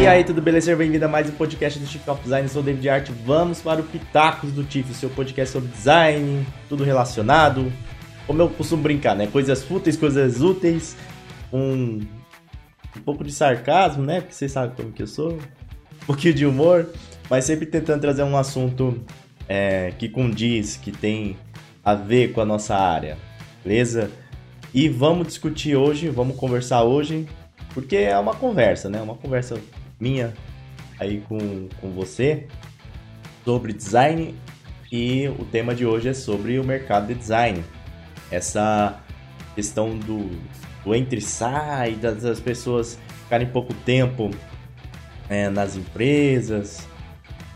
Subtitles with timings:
[0.00, 0.74] E aí, tudo beleza?
[0.74, 2.46] Bem-vindo a mais um podcast do Chief of Design.
[2.46, 3.10] Eu sou o David Art.
[3.22, 7.70] Vamos para o Pitacos do Tiff, seu podcast sobre design, tudo relacionado.
[8.26, 9.26] Como eu costumo brincar, né?
[9.26, 10.96] Coisas fúteis, coisas úteis,
[11.52, 12.00] um,
[12.96, 14.22] um pouco de sarcasmo, né?
[14.22, 15.32] Porque vocês sabem como que eu sou.
[15.32, 16.88] Um pouquinho de humor,
[17.28, 18.98] mas sempre tentando trazer um assunto
[19.46, 21.36] é, que condiz, que tem
[21.84, 23.18] a ver com a nossa área,
[23.62, 24.10] beleza?
[24.72, 27.28] E vamos discutir hoje, vamos conversar hoje,
[27.74, 28.98] porque é uma conversa, né?
[29.02, 29.60] Uma conversa
[30.00, 30.32] minha
[30.98, 32.46] aí com, com você
[33.44, 34.34] sobre design
[34.90, 37.64] e o tema de hoje é sobre o mercado de design.
[38.30, 39.00] Essa
[39.54, 40.30] questão do,
[40.84, 44.30] do entre-sai, das, das, pessoas ficarem pouco tempo
[45.28, 46.86] é, nas empresas,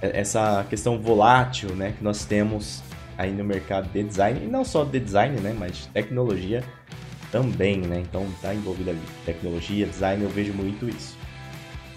[0.01, 2.83] é, essa questão volátil né, que nós temos
[3.19, 6.65] aí no mercado de design, e não só de design, né, mas de tecnologia
[7.31, 8.01] também, né?
[8.01, 9.01] Então tá envolvida ali.
[9.25, 11.17] Tecnologia, design, eu vejo muito isso.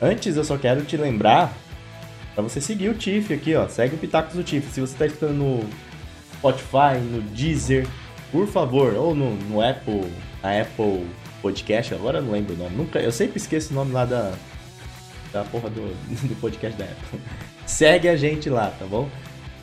[0.02, 1.54] Antes eu só quero te lembrar
[2.34, 3.68] para você seguir o Tiff aqui, ó.
[3.68, 4.72] Segue o Pitacos do Tiff.
[4.72, 5.70] Se você tá escutando no
[6.36, 7.88] Spotify, no Deezer,
[8.32, 10.12] por favor, ou no, no Apple,
[10.44, 11.08] na Apple
[11.42, 12.76] Podcast, agora eu não lembro o nome.
[12.76, 14.34] Nunca, eu sempre esqueço o nome lá da
[15.32, 15.94] da porra do,
[16.28, 17.20] do podcast da Apple.
[17.66, 19.10] Segue a gente lá, tá bom?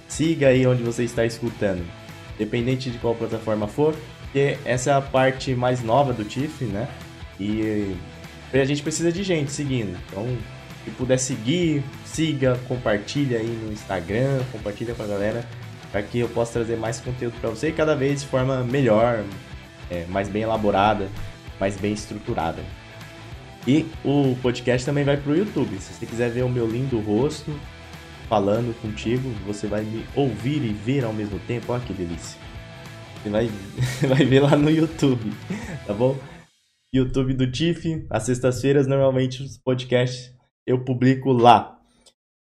[0.08, 1.84] Siga aí onde você está escutando.
[2.34, 6.88] Independente de qual plataforma for, porque essa é a parte mais nova do TIFF, né?
[7.38, 7.96] E
[8.60, 9.98] a gente precisa de gente seguindo.
[10.08, 10.26] Então,
[10.84, 15.44] se puder seguir, siga, compartilha aí no Instagram, compartilha com a galera,
[15.90, 19.24] para que eu possa trazer mais conteúdo para você e cada vez de forma melhor,
[19.90, 21.08] é, mais bem elaborada,
[21.58, 22.62] mais bem estruturada.
[23.66, 25.78] E o podcast também vai para o YouTube.
[25.78, 27.58] Se você quiser ver o meu lindo rosto
[28.28, 31.72] falando contigo, você vai me ouvir e ver ao mesmo tempo.
[31.72, 32.38] Olha que delícia.
[33.22, 33.50] Você vai,
[34.06, 35.32] vai ver lá no YouTube,
[35.86, 36.16] tá bom?
[36.94, 38.06] YouTube do TIFF.
[38.08, 40.34] Às sextas-feiras, normalmente, os podcasts
[40.66, 41.78] eu publico lá.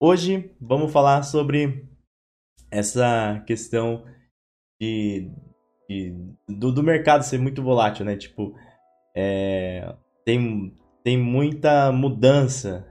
[0.00, 1.88] Hoje, vamos falar sobre
[2.70, 4.04] essa questão
[4.80, 5.30] de,
[5.88, 6.14] de
[6.48, 8.16] do, do, mercado ser muito volátil, né?
[8.16, 8.54] Tipo,
[9.16, 9.94] é,
[10.24, 12.86] tem, tem muita mudança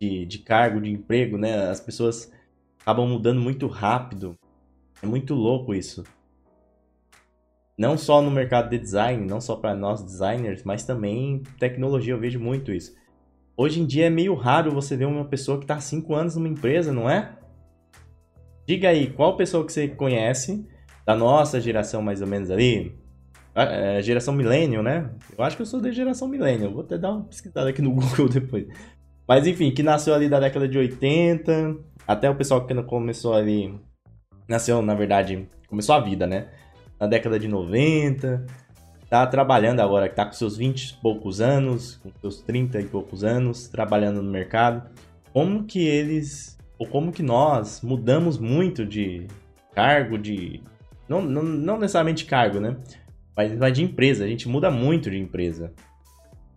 [0.00, 1.68] de, de cargo, de emprego, né?
[1.68, 2.32] As pessoas
[2.80, 4.38] acabam mudando muito rápido.
[5.02, 6.04] É muito louco isso.
[7.76, 12.20] Não só no mercado de design, não só para nós designers, mas também tecnologia, eu
[12.20, 12.94] vejo muito isso.
[13.56, 16.36] Hoje em dia é meio raro você ver uma pessoa que está há 5 anos
[16.36, 17.36] numa empresa, não é?
[18.66, 20.66] Diga aí, qual pessoa que você conhece,
[21.04, 22.94] da nossa geração mais ou menos ali,
[23.54, 25.10] a, a geração millennial, né?
[25.36, 27.92] Eu acho que eu sou da geração millennial, vou até dar uma pesquisada aqui no
[27.94, 28.66] Google depois.
[29.26, 33.78] Mas enfim, que nasceu ali da década de 80, até o pessoal que começou ali,
[34.48, 36.48] nasceu, na verdade, começou a vida, né?
[37.02, 38.46] Na década de 90,
[39.10, 42.84] tá trabalhando agora, que tá com seus 20 e poucos anos, com seus 30 e
[42.84, 44.88] poucos anos, trabalhando no mercado.
[45.32, 49.26] Como que eles, ou como que nós mudamos muito de
[49.74, 50.62] cargo, de.
[51.08, 52.76] Não, não, não necessariamente cargo, né?
[53.36, 55.72] Mas, mas de empresa, a gente muda muito de empresa.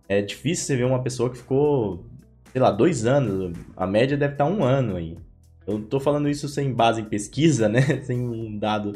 [0.08, 2.06] É difícil você ver uma pessoa que ficou,
[2.52, 5.18] sei lá, dois anos, a média deve estar um ano aí.
[5.66, 7.80] Eu tô falando isso sem base em pesquisa, né?
[8.06, 8.92] Sem um dado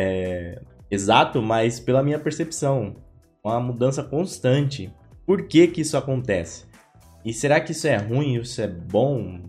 [0.00, 2.94] é, exato, mas pela minha percepção,
[3.42, 4.94] uma mudança constante.
[5.26, 6.66] Por que que isso acontece?
[7.24, 9.40] E será que isso é ruim, isso é bom?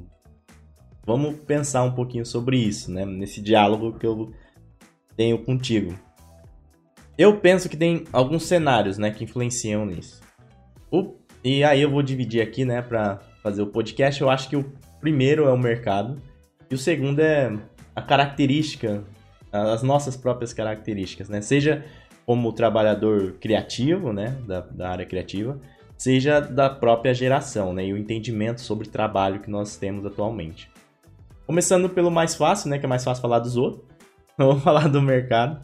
[1.06, 3.06] Vamos pensar um pouquinho sobre isso, né?
[3.06, 4.34] Nesse diálogo que eu
[5.16, 5.94] tenho contigo.
[7.16, 10.20] Eu penso que tem alguns cenários, né, que influenciam nisso.
[10.90, 11.14] O...
[11.44, 14.20] E aí eu vou dividir aqui, né, para fazer o podcast.
[14.20, 16.20] Eu acho que o primeiro é o mercado
[16.72, 17.56] e o segundo é
[17.96, 19.04] a característica
[19.52, 21.42] as nossas próprias características, né?
[21.42, 21.86] Seja
[22.26, 25.60] como trabalhador criativo, né, da, da área criativa,
[25.98, 30.70] seja da própria geração, né, e o entendimento sobre trabalho que nós temos atualmente.
[31.48, 33.84] Começando pelo mais fácil, né, que é mais fácil falar dos outros,
[34.38, 35.60] vamos falar do mercado.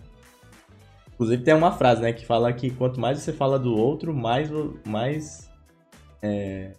[1.14, 4.50] Inclusive tem uma frase, né, que fala que quanto mais você fala do outro, mais,
[4.88, 5.48] mais
[6.20, 6.74] é,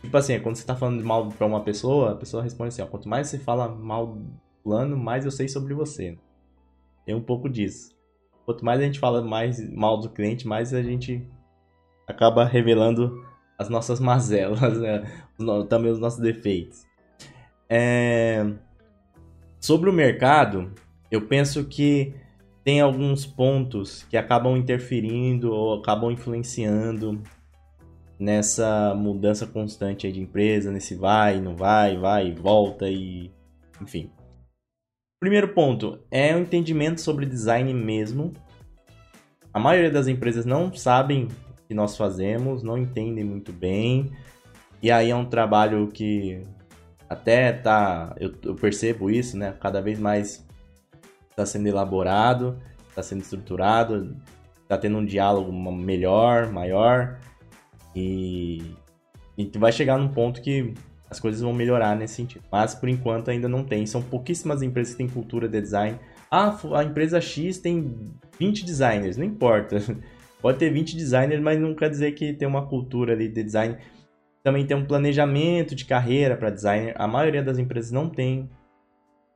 [0.00, 2.82] tipo assim, é quando você está falando mal para uma pessoa, a pessoa responde assim,
[2.82, 4.16] ó, quanto mais você fala mal
[4.68, 6.18] plano, mais eu sei sobre você.
[7.06, 7.96] Tem um pouco disso.
[8.44, 11.26] Quanto mais a gente fala mais mal do cliente, mais a gente
[12.06, 13.26] acaba revelando
[13.58, 15.04] as nossas mazelas, né?
[15.70, 16.86] também os nossos defeitos.
[17.66, 18.44] É...
[19.58, 20.70] Sobre o mercado,
[21.10, 22.14] eu penso que
[22.62, 27.22] tem alguns pontos que acabam interferindo ou acabam influenciando
[28.18, 33.30] nessa mudança constante de empresa, nesse vai, não vai, vai, volta e
[33.80, 34.10] enfim.
[35.20, 38.32] Primeiro ponto é o entendimento sobre design mesmo.
[39.52, 44.12] A maioria das empresas não sabem o que nós fazemos, não entendem muito bem.
[44.80, 46.42] E aí é um trabalho que
[47.08, 48.14] até tá.
[48.20, 49.54] Eu, eu percebo isso, né?
[49.60, 50.46] Cada vez mais
[51.30, 52.56] está sendo elaborado,
[52.88, 54.16] está sendo estruturado,
[54.62, 57.18] está tendo um diálogo melhor, maior.
[57.92, 58.76] E,
[59.36, 60.74] e vai chegar num ponto que
[61.10, 62.44] as coisas vão melhorar nesse sentido.
[62.50, 63.86] Mas por enquanto ainda não tem.
[63.86, 65.98] São pouquíssimas empresas que têm cultura de design.
[66.30, 67.94] Ah, a empresa X tem
[68.38, 69.78] 20 designers, não importa.
[70.40, 73.76] Pode ter 20 designers, mas não quer dizer que tem uma cultura ali de design.
[74.42, 76.94] Também tem um planejamento de carreira para designer.
[76.96, 78.48] A maioria das empresas não tem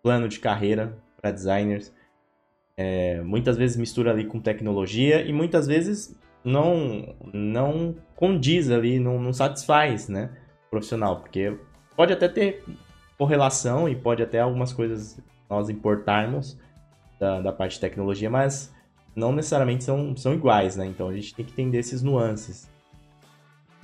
[0.02, 1.92] plano de carreira para designers.
[2.76, 9.20] É, muitas vezes mistura ali com tecnologia e muitas vezes não não condiz ali, não,
[9.20, 10.30] não satisfaz, né,
[10.72, 11.54] profissional, porque
[11.94, 12.64] pode até ter
[13.18, 16.58] correlação e pode até algumas coisas nós importarmos
[17.20, 18.74] da, da parte de tecnologia, mas
[19.14, 20.86] não necessariamente são, são iguais, né?
[20.86, 22.70] Então a gente tem que entender esses nuances.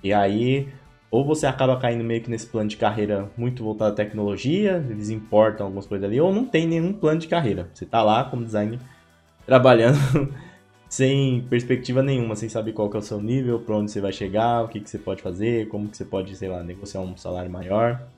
[0.02, 0.72] E aí,
[1.10, 5.10] ou você acaba caindo meio que nesse plano de carreira muito voltado à tecnologia, eles
[5.10, 7.68] importam algumas coisas ali, ou não tem nenhum plano de carreira.
[7.74, 8.80] Você tá lá como designer
[9.44, 9.98] trabalhando
[10.88, 14.12] sem perspectiva nenhuma, sem saber qual que é o seu nível, para onde você vai
[14.12, 17.16] chegar, o que, que você pode fazer, como que você pode, sei lá, negociar um
[17.16, 18.08] salário maior.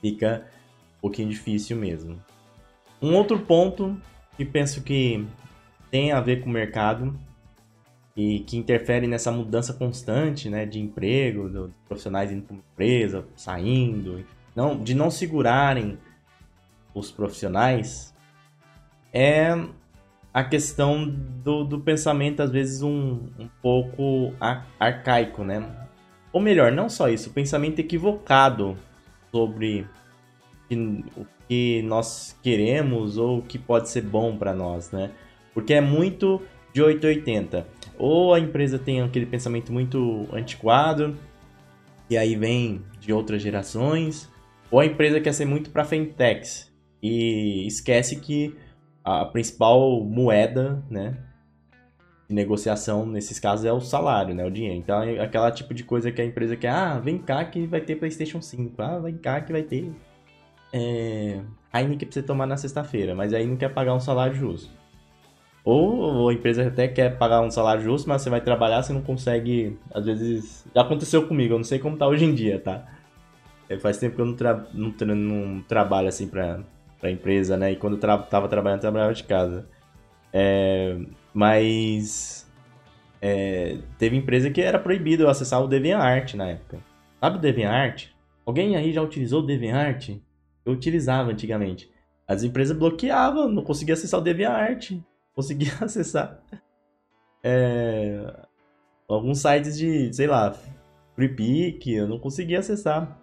[0.00, 0.44] Fica
[0.98, 2.20] um pouquinho difícil mesmo.
[3.00, 3.96] Um outro ponto
[4.36, 5.24] que penso que
[5.90, 7.16] tem a ver com o mercado
[8.16, 13.24] e que interfere nessa mudança constante né, de emprego, dos profissionais indo para uma empresa,
[13.36, 14.24] saindo,
[14.54, 15.98] não, de não segurarem
[16.94, 18.14] os profissionais,
[19.12, 19.54] é
[20.32, 24.32] a questão do, do pensamento, às vezes, um, um pouco
[24.80, 25.68] arcaico, né?
[26.32, 28.76] Ou melhor, não só isso, o pensamento equivocado
[29.30, 29.86] sobre
[31.16, 35.10] o que nós queremos ou o que pode ser bom para nós, né?
[35.52, 36.40] Porque é muito
[36.72, 37.66] de 880.
[37.98, 41.14] Ou a empresa tem aquele pensamento muito antiquado,
[42.08, 44.30] e aí vem de outras gerações,
[44.70, 48.56] ou a empresa quer ser muito para fintechs e esquece que
[49.04, 51.16] a principal moeda, né,
[52.28, 54.78] de negociação nesses casos é o salário, né, o dinheiro.
[54.78, 57.80] Então é aquela tipo de coisa que a empresa quer, ah, vem cá que vai
[57.80, 59.92] ter PlayStation 5, ah, vem cá que vai ter
[60.72, 61.40] é,
[61.74, 64.70] Heineken pra você tomar na sexta-feira, mas aí não quer pagar um salário justo.
[65.64, 69.02] Ou a empresa até quer pagar um salário justo, mas você vai trabalhar, você não
[69.02, 69.78] consegue.
[69.94, 70.66] Às vezes.
[70.74, 72.84] Já aconteceu comigo, eu não sei como tá hoje em dia, tá?
[73.68, 74.66] É, faz tempo que eu não, tra...
[74.74, 75.14] não, tra...
[75.14, 76.60] não trabalho assim pra...
[77.02, 77.72] pra empresa, né?
[77.72, 78.16] E quando tra...
[78.16, 79.68] tava trabalhando, trabalhava de casa.
[80.32, 80.96] É...
[81.34, 82.50] Mas.
[83.20, 83.76] É...
[83.98, 86.78] Teve empresa que era proibido acessar o DeviantArt na época.
[87.20, 88.06] Sabe o DeviantArt?
[88.46, 90.16] Alguém aí já utilizou o DeviantArt?
[90.64, 91.90] Eu utilizava antigamente.
[92.26, 94.92] As empresas bloqueavam, não conseguia acessar o DeviantArt
[95.34, 96.40] consegui acessar
[97.42, 98.32] é,
[99.08, 100.54] alguns sites de, sei lá,
[101.14, 103.18] Free eu não conseguia acessar.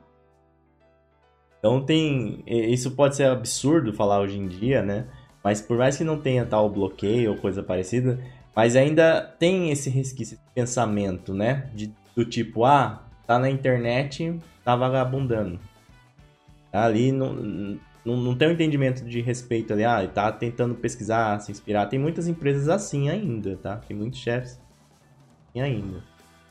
[1.59, 2.41] Então tem.
[2.47, 5.05] Isso pode ser absurdo falar hoje em dia, né?
[5.43, 8.19] Mas por mais que não tenha tal bloqueio ou coisa parecida,
[8.55, 11.69] mas ainda tem esse resquício de pensamento, né?
[11.73, 15.59] De, do tipo, ah, tá na internet, tá vagabundando.
[16.71, 21.39] Tá ali, não, não, não tem um entendimento de respeito ali, ah, tá tentando pesquisar,
[21.39, 21.87] se inspirar.
[21.87, 23.77] Tem muitas empresas assim ainda, tá?
[23.77, 24.59] Tem muitos chefes
[25.49, 26.03] assim ainda.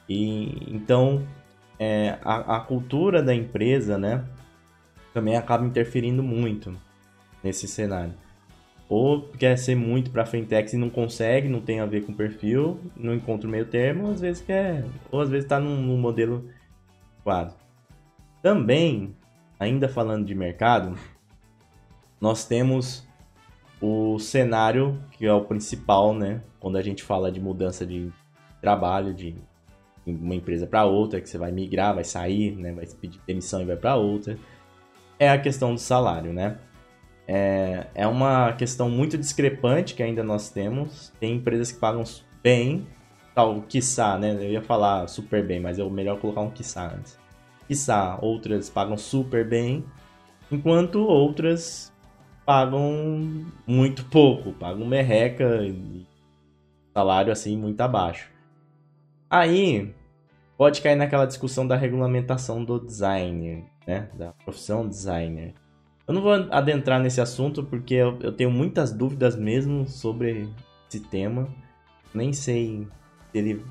[0.09, 1.27] E então
[1.79, 4.25] é, a, a cultura da empresa, né,
[5.13, 6.77] também acaba interferindo muito
[7.43, 8.15] nesse cenário.
[8.89, 12.81] Ou quer ser muito para fintech e não consegue, não tem a ver com perfil,
[12.97, 16.49] não encontra o meio termo, às vezes quer, ou às vezes está num, num modelo
[17.23, 17.55] quadro.
[18.43, 19.15] Também,
[19.61, 20.99] ainda falando de mercado,
[22.21, 23.07] nós temos
[23.81, 26.41] o cenário, que é o principal, né?
[26.59, 28.11] Quando a gente fala de mudança de
[28.61, 29.37] trabalho, de
[30.07, 32.73] uma empresa para outra, que você vai migrar, vai sair, né?
[32.73, 34.39] Vai pedir demissão e vai para outra.
[35.19, 36.59] É a questão do salário, né?
[37.27, 41.13] É, é uma questão muito discrepante que ainda nós temos.
[41.21, 42.05] Tem empresas que pagam
[42.43, 42.87] bem,
[43.35, 44.33] tal, quiçá, né?
[44.35, 47.19] Eu ia falar super bem, mas é melhor colocar um quiçá antes.
[47.67, 49.85] Quiçá, outras pagam super bem,
[50.51, 51.93] enquanto outras
[52.47, 56.07] pagam muito pouco, pagam merreca e
[56.95, 58.31] salário assim muito abaixo.
[59.29, 59.95] Aí
[60.57, 64.07] pode cair naquela discussão da regulamentação do designer, né?
[64.13, 65.55] Da profissão designer.
[66.07, 70.47] Eu não vou adentrar nesse assunto porque eu, eu tenho muitas dúvidas mesmo sobre
[70.87, 71.49] esse tema.
[72.13, 72.87] Nem sei
[73.33, 73.65] se ele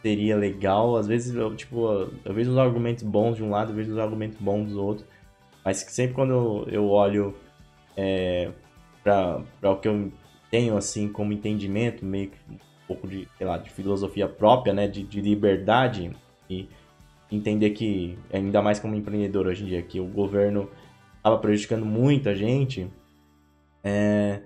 [0.00, 0.96] seria legal.
[0.96, 3.98] Às vezes eu, tipo, eu vejo os argumentos bons de um lado, eu vejo os
[3.98, 5.04] argumentos bons do outro.
[5.64, 7.34] Mas sempre quando eu, eu olho
[7.96, 8.50] é,
[9.02, 10.12] para o que eu
[10.52, 14.86] tenho assim como entendimento, meio que um pouco de, sei lá, de filosofia própria, né,
[14.86, 16.12] de, de liberdade
[16.48, 16.68] e
[17.34, 20.70] entender que, ainda mais como empreendedor hoje em dia, que o governo
[21.16, 22.90] estava prejudicando muita gente,
[23.82, 24.42] é,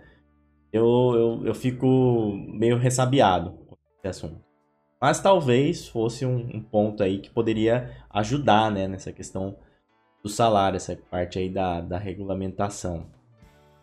[0.72, 4.48] eu, eu, eu fico meio ressabiado com esse assunto.
[5.00, 9.56] Mas talvez fosse um, um, ponto aí que poderia ajudar né, nessa questão
[10.22, 13.06] do salário, essa parte aí da, da regulamentação.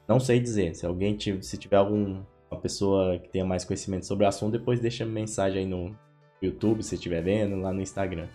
[0.07, 2.25] Não sei dizer, se alguém tiver, se tiver alguma
[2.61, 5.95] pessoa que tenha mais conhecimento sobre o assunto, depois deixa mensagem aí no
[6.41, 8.27] YouTube, se estiver vendo, lá no Instagram.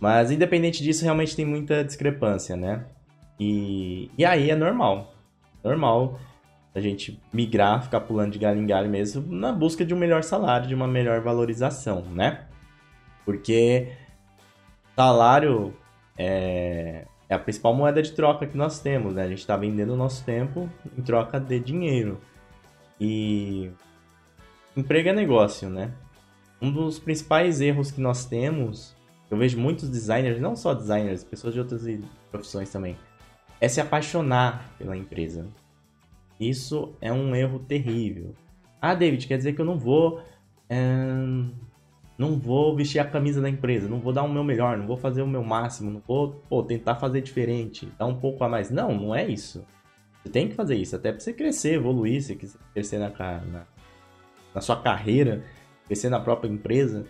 [0.00, 2.84] Mas independente disso, realmente tem muita discrepância, né?
[3.38, 5.12] E, e aí é normal.
[5.62, 6.18] Normal
[6.74, 10.22] a gente migrar, ficar pulando de galho em galho mesmo, na busca de um melhor
[10.22, 12.46] salário, de uma melhor valorização, né?
[13.24, 13.92] Porque
[14.96, 15.74] salário
[16.16, 19.24] é, é a principal moeda de troca que nós temos, né?
[19.24, 22.20] A gente está vendendo o nosso tempo em troca de dinheiro.
[23.00, 23.70] E
[24.76, 25.92] emprego é negócio, né?
[26.60, 28.96] Um dos principais erros que nós temos,
[29.30, 31.82] eu vejo muitos designers, não só designers, pessoas de outras
[32.30, 32.96] profissões também,
[33.60, 35.46] é se apaixonar pela empresa.
[36.38, 38.34] Isso é um erro terrível.
[38.80, 40.22] Ah, David, quer dizer que eu não vou.
[40.70, 40.86] É,
[42.16, 44.96] não vou vestir a camisa da empresa, não vou dar o meu melhor, não vou
[44.96, 48.70] fazer o meu máximo, não vou pô, tentar fazer diferente, dar um pouco a mais.
[48.70, 49.64] Não, não é isso.
[50.22, 53.66] Você tem que fazer isso, até para você crescer, evoluir, você quiser crescer na, na,
[54.52, 55.44] na sua carreira,
[55.86, 57.06] crescer na própria empresa.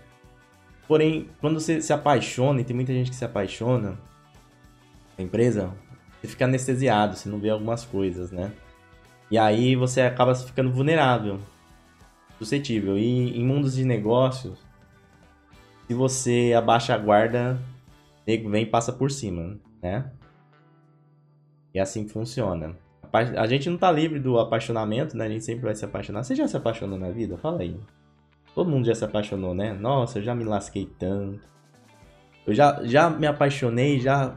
[0.88, 3.98] Porém, quando você se apaixona, e tem muita gente que se apaixona
[5.18, 5.70] na empresa,
[6.18, 8.50] você fica anestesiado, você não vê algumas coisas, né?
[9.30, 11.38] E aí você acaba ficando vulnerável,
[12.38, 12.96] suscetível.
[12.96, 14.58] E em mundos de negócios,
[15.86, 17.60] se você abaixa a guarda,
[18.26, 20.10] nego vem e passa por cima, né?
[21.74, 22.74] E assim funciona.
[23.12, 25.26] A gente não tá livre do apaixonamento, né?
[25.26, 26.24] A gente sempre vai se apaixonar.
[26.24, 27.36] Você já se apaixonou na vida?
[27.36, 27.78] Fala aí.
[28.58, 29.72] Todo mundo já se apaixonou, né?
[29.72, 31.38] Nossa, eu já me lasquei tanto.
[32.44, 34.34] Eu já, já me apaixonei, já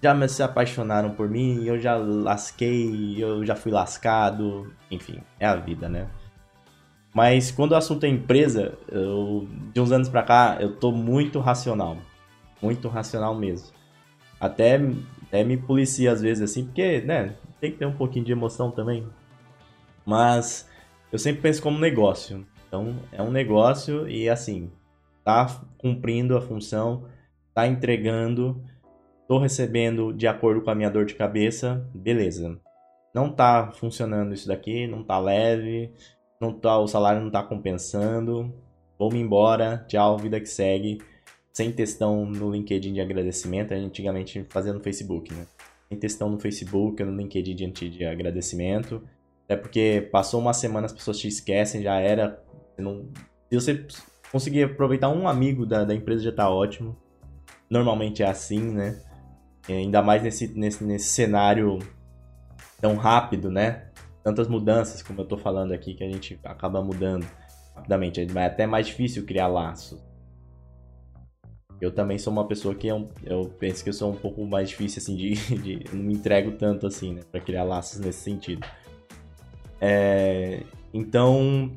[0.00, 5.56] já se apaixonaram por mim, eu já lasquei, eu já fui lascado, enfim, é a
[5.56, 6.08] vida, né?
[7.12, 11.40] Mas quando o assunto é empresa, eu, de uns anos pra cá, eu tô muito
[11.40, 11.96] racional.
[12.62, 13.72] Muito racional mesmo.
[14.38, 14.80] Até,
[15.26, 18.70] até me policia às vezes assim, porque, né, tem que ter um pouquinho de emoção
[18.70, 19.04] também.
[20.04, 20.70] Mas
[21.10, 22.46] eu sempre penso como negócio.
[22.76, 24.70] Então, é um negócio e assim,
[25.24, 27.04] tá cumprindo a função,
[27.54, 28.62] tá entregando
[29.28, 32.60] Tô recebendo de acordo com a minha dor de cabeça, beleza.
[33.12, 35.90] Não tá funcionando isso daqui, não tá leve,
[36.40, 38.54] não tá, o salário não tá compensando.
[38.96, 40.98] Vou-me embora, tchau, vida que segue.
[41.52, 45.44] Sem textão no LinkedIn de agradecimento, antigamente fazia no Facebook, né?
[45.88, 49.02] Sem textão no Facebook, no LinkedIn de agradecimento.
[49.44, 52.40] Até porque passou uma semana, as pessoas te esquecem, já era.
[52.78, 53.08] Não...
[53.50, 53.86] Se você
[54.30, 56.96] conseguir aproveitar um amigo da, da empresa, já tá ótimo.
[57.70, 59.00] Normalmente é assim, né?
[59.68, 61.78] É, ainda mais nesse, nesse, nesse cenário
[62.80, 63.88] tão rápido, né?
[64.22, 67.26] Tantas mudanças, como eu tô falando aqui, que a gente acaba mudando
[67.74, 68.20] rapidamente.
[68.20, 70.04] É até mais difícil criar laços.
[71.80, 74.44] Eu também sou uma pessoa que é um, eu penso que eu sou um pouco
[74.46, 77.22] mais difícil, assim, de, de não me entrego tanto, assim, né?
[77.30, 78.66] Pra criar laços nesse sentido.
[79.80, 81.70] É, então,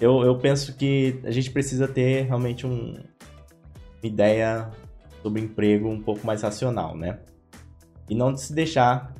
[0.00, 4.70] eu, eu penso que a gente precisa ter realmente um, uma ideia
[5.22, 7.18] sobre emprego um pouco mais racional, né?
[8.08, 9.14] E não se deixar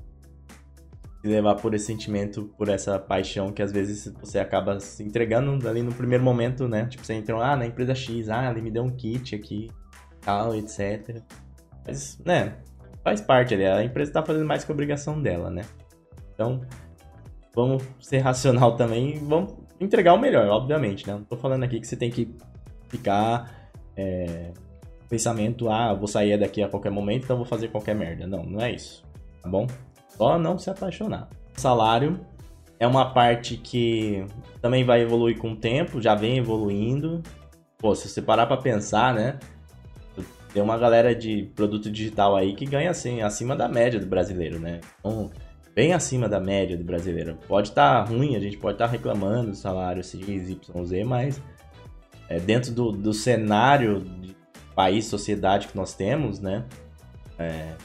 [1.20, 5.68] se levar por esse sentimento, por essa paixão que às vezes você acaba se entregando
[5.68, 6.87] ali no primeiro momento, né?
[6.87, 9.68] Tipo, você entrou, ah, na empresa X, ah, ele me deu um kit aqui,
[10.20, 11.20] tal, etc.
[11.85, 12.58] Mas, né,
[13.02, 15.62] faz parte ali, a empresa tá fazendo mais que a obrigação dela, né?
[16.35, 16.61] Então,
[17.52, 21.14] vamos ser racional também vamos entregar o melhor, obviamente, né?
[21.14, 22.35] Não tô falando aqui que você tem que
[22.88, 24.52] ficar é,
[25.08, 28.26] pensamento, ah, vou sair daqui a qualquer momento, então vou fazer qualquer merda.
[28.26, 29.02] Não, não é isso,
[29.42, 29.66] tá bom?
[30.08, 31.28] Só não se apaixonar.
[31.54, 32.20] Salário
[32.78, 34.25] é uma parte que
[34.61, 37.23] também vai evoluir com o tempo, já vem evoluindo.
[37.78, 39.38] Pô, se você parar pra pensar, né?
[40.52, 44.58] Tem uma galera de produto digital aí que ganha assim, acima da média do brasileiro,
[44.58, 44.80] né?
[44.99, 45.30] Então,
[45.78, 47.38] bem acima da média do brasileiro.
[47.47, 51.04] Pode estar tá ruim, a gente pode estar tá reclamando do salário X, Y, Z,
[51.04, 51.40] mas
[52.28, 54.37] é, dentro do, do cenário de
[54.75, 56.66] país, sociedade que nós temos, né?
[57.38, 57.76] É,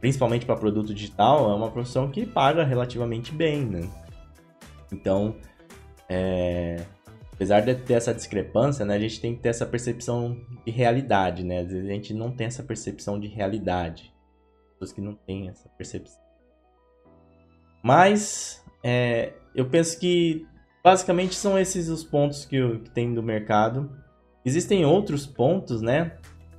[0.00, 3.86] principalmente para produto digital, é uma profissão que paga relativamente bem, né?
[4.90, 5.36] Então,
[6.08, 6.82] é,
[7.34, 11.44] apesar de ter essa discrepância, né, a gente tem que ter essa percepção de realidade,
[11.44, 11.58] né?
[11.58, 14.10] Às vezes a gente não tem essa percepção de realidade.
[14.72, 16.29] Pessoas que não têm essa percepção.
[17.82, 20.46] Mas, é, eu penso que
[20.82, 23.90] basicamente são esses os pontos que, que tem do mercado.
[24.44, 26.12] Existem outros pontos, né?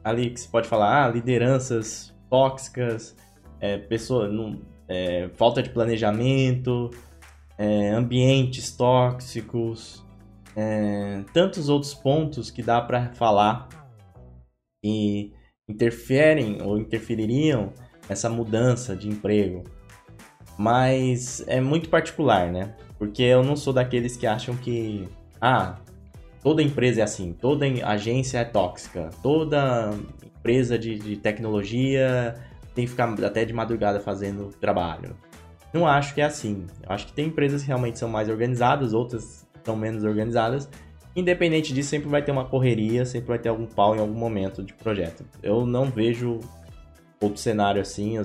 [0.03, 3.15] ali que se pode falar, ah, lideranças tóxicas,
[3.59, 6.89] é, pessoa, não, é, falta de planejamento,
[7.57, 10.03] é, ambientes tóxicos,
[10.55, 13.69] é, tantos outros pontos que dá para falar
[14.83, 15.31] e
[15.69, 17.71] interferem ou interfeririam
[18.09, 19.63] nessa mudança de emprego.
[20.61, 22.75] Mas é muito particular, né?
[22.99, 25.09] Porque eu não sou daqueles que acham que
[25.41, 25.79] ah,
[26.43, 29.89] toda empresa é assim, toda agência é tóxica, toda
[30.23, 32.35] empresa de, de tecnologia
[32.75, 35.17] tem que ficar até de madrugada fazendo trabalho.
[35.73, 36.67] Não acho que é assim.
[36.83, 40.69] Eu acho que tem empresas que realmente são mais organizadas, outras são menos organizadas.
[41.15, 44.61] Independente disso, sempre vai ter uma correria, sempre vai ter algum pau em algum momento
[44.61, 45.25] de projeto.
[45.41, 46.39] Eu não vejo
[47.19, 48.19] outro cenário assim.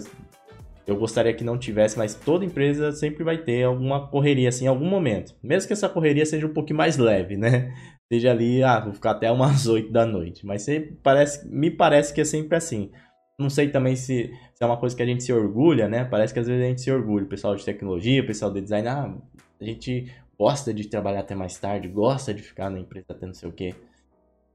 [0.95, 4.89] Gostaria que não tivesse, mas toda empresa sempre vai ter alguma correria assim em algum
[4.89, 5.35] momento.
[5.43, 7.75] Mesmo que essa correria seja um pouquinho mais leve, né?
[8.09, 10.47] Seja ali, ah, vou ficar até umas 8 da noite.
[10.47, 10.65] Mas
[11.03, 12.93] parece, me parece que é sempre assim.
[13.37, 16.05] Não sei também se, se, é uma coisa que a gente se orgulha, né?
[16.05, 17.25] Parece que às vezes a gente se orgulha.
[17.25, 19.13] O pessoal de tecnologia, o pessoal de design, ah,
[19.61, 20.07] a gente
[20.39, 23.53] gosta de trabalhar até mais tarde, gosta de ficar na empresa até não sei o
[23.53, 23.75] quê.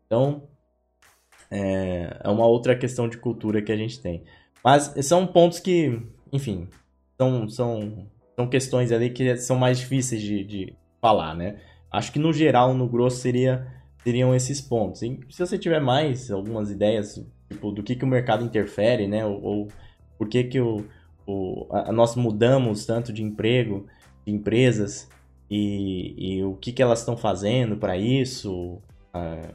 [0.05, 0.47] Então,
[1.50, 4.23] é, é uma outra questão de cultura que a gente tem.
[4.63, 6.67] Mas são pontos que, enfim,
[7.17, 11.59] são, são, são questões ali que são mais difíceis de, de falar, né?
[11.91, 13.67] Acho que no geral, no grosso, seria,
[14.03, 15.01] seriam esses pontos.
[15.01, 19.25] E se você tiver mais algumas ideias, tipo, do que, que o mercado interfere, né?
[19.25, 19.67] Ou, ou
[20.17, 20.85] por que, que o,
[21.27, 23.88] o, a, nós mudamos tanto de emprego,
[24.25, 25.09] de empresas,
[25.50, 28.81] e, e o que, que elas estão fazendo para isso,
[29.13, 29.53] uh,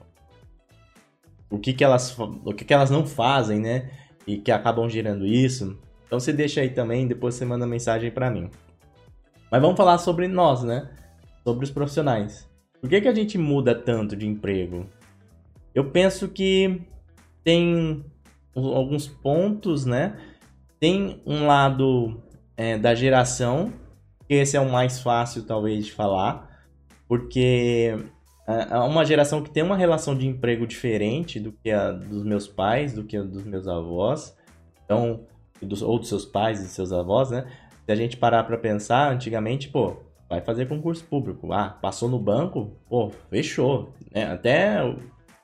[1.49, 3.90] o, que, que, elas, o que, que elas não fazem, né?
[4.26, 5.78] e que acabam gerando isso.
[6.06, 8.50] Então você deixa aí também, depois você manda mensagem para mim.
[9.50, 10.90] Mas vamos falar sobre nós, né?
[11.44, 12.48] Sobre os profissionais.
[12.80, 14.86] Por que, que a gente muda tanto de emprego?
[15.75, 16.80] Eu penso que
[17.42, 18.04] tem
[18.54, 20.16] alguns pontos, né?
[20.78, 22.23] Tem um lado
[22.56, 23.73] é, da geração,
[24.28, 26.64] que esse é o mais fácil, talvez, de falar,
[27.08, 27.97] porque
[28.47, 32.25] é, é uma geração que tem uma relação de emprego diferente do que a dos
[32.25, 34.36] meus pais, do que a dos meus avós,
[34.84, 35.26] então,
[35.62, 37.47] dos, ou dos seus pais e seus avós, né?
[37.84, 39.97] Se a gente parar para pensar, antigamente, pô,
[40.28, 41.52] vai fazer concurso público.
[41.52, 43.92] Ah, passou no banco, pô, fechou.
[44.12, 44.78] É, até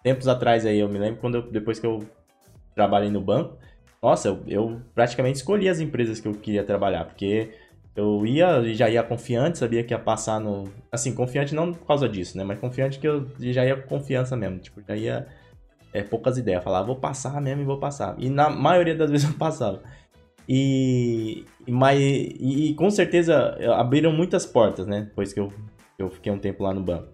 [0.02, 2.04] tempos atrás aí, eu me lembro quando eu, depois que eu
[2.74, 3.56] trabalhei no banco,
[4.02, 7.52] nossa, eu, eu praticamente escolhi as empresas que eu queria trabalhar, porque
[7.94, 10.64] eu ia, já ia confiante, sabia que ia passar no.
[10.90, 12.44] Assim, confiante não por causa disso, né?
[12.44, 14.58] Mas confiante que eu já ia com confiança mesmo.
[14.58, 15.26] Tipo, já ia.
[15.92, 16.64] É, poucas ideias.
[16.64, 18.16] Falar, vou passar mesmo e vou passar.
[18.18, 19.82] E na maioria das vezes eu passava.
[20.48, 25.02] E, mas, e, com certeza abriram muitas portas, né?
[25.02, 25.52] Depois que eu,
[25.98, 27.08] eu fiquei um tempo lá no banco.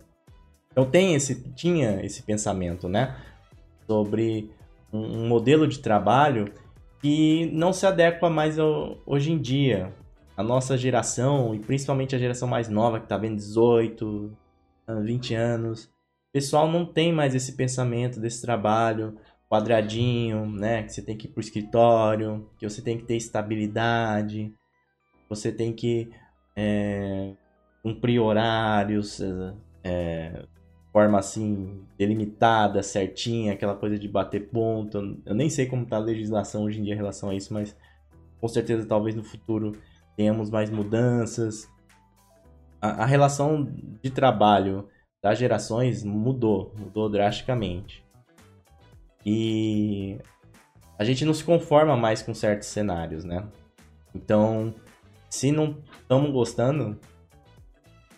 [0.70, 3.16] Então tem esse, tinha esse pensamento, né?
[3.86, 4.50] Sobre
[4.92, 6.52] um, um modelo de trabalho
[7.00, 9.92] que não se adequa mais ao, hoje em dia
[10.36, 14.30] a nossa geração, e principalmente a geração mais nova, que está vendo 18,
[15.02, 19.16] 20 anos, o pessoal não tem mais esse pensamento desse trabalho
[19.48, 20.82] quadradinho, né?
[20.82, 24.52] Que você tem que ir pro escritório, que você tem que ter estabilidade,
[25.28, 26.10] você tem que
[26.56, 27.32] é,
[27.82, 29.20] cumprir horários,
[29.82, 30.44] é,
[30.92, 35.16] forma assim, delimitada, certinha, aquela coisa de bater ponto.
[35.24, 37.76] Eu nem sei como está a legislação hoje em dia em relação a isso, mas
[38.40, 39.76] com certeza talvez no futuro
[40.16, 41.68] tenhamos mais mudanças.
[42.80, 43.68] A, a relação
[44.02, 44.88] de trabalho
[45.22, 48.04] das gerações mudou, mudou drasticamente.
[49.30, 50.18] E
[50.98, 53.46] a gente não se conforma mais com certos cenários, né?
[54.14, 54.74] Então,
[55.28, 56.98] se não estamos gostando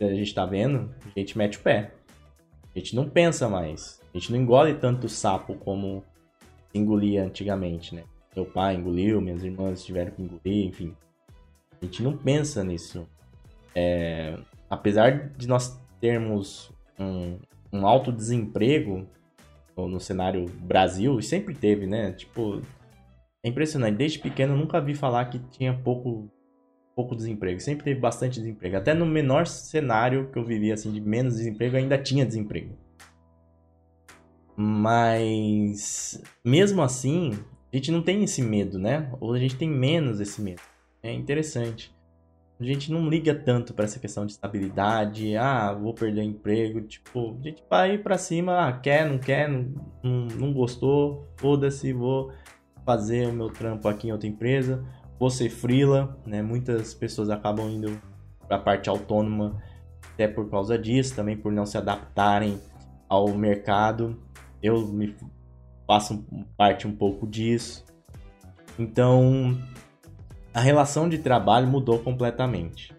[0.00, 1.92] a gente está vendo, a gente mete o pé.
[2.74, 4.00] A gente não pensa mais.
[4.14, 6.04] A gente não engole tanto sapo como
[6.72, 8.04] engolia antigamente, né?
[8.34, 10.96] Meu pai engoliu, minhas irmãs tiveram que engolir, enfim.
[11.82, 13.04] A gente não pensa nisso.
[13.74, 14.38] É,
[14.70, 17.36] apesar de nós termos um,
[17.72, 19.06] um alto desemprego
[19.88, 22.12] no cenário Brasil, e sempre teve, né?
[22.12, 22.62] Tipo,
[23.44, 23.96] é impressionante.
[23.96, 26.30] Desde pequeno eu nunca vi falar que tinha pouco,
[26.94, 27.60] pouco desemprego.
[27.60, 28.76] Sempre teve bastante desemprego.
[28.76, 32.76] Até no menor cenário que eu vivia, assim, de menos desemprego, ainda tinha desemprego.
[34.56, 37.32] Mas, mesmo assim,
[37.72, 39.10] a gente não tem esse medo, né?
[39.20, 40.60] Ou a gente tem menos esse medo.
[41.02, 41.94] É interessante.
[42.60, 46.82] A gente não liga tanto para essa questão de estabilidade, ah, vou perder o emprego,
[46.82, 51.90] tipo, a gente vai para cima, ah, quer, não quer, não, não, não gostou, foda-se,
[51.94, 52.30] vou
[52.84, 54.84] fazer o meu trampo aqui em outra empresa,
[55.18, 56.42] vou ser freela, né?
[56.42, 57.98] Muitas pessoas acabam indo
[58.46, 59.62] para a parte autônoma
[60.12, 62.60] até por causa disso, também por não se adaptarem
[63.08, 64.20] ao mercado.
[64.62, 65.16] Eu me
[65.86, 66.26] faço
[66.58, 67.86] parte um pouco disso.
[68.78, 69.58] Então,
[70.52, 72.94] a relação de trabalho mudou completamente.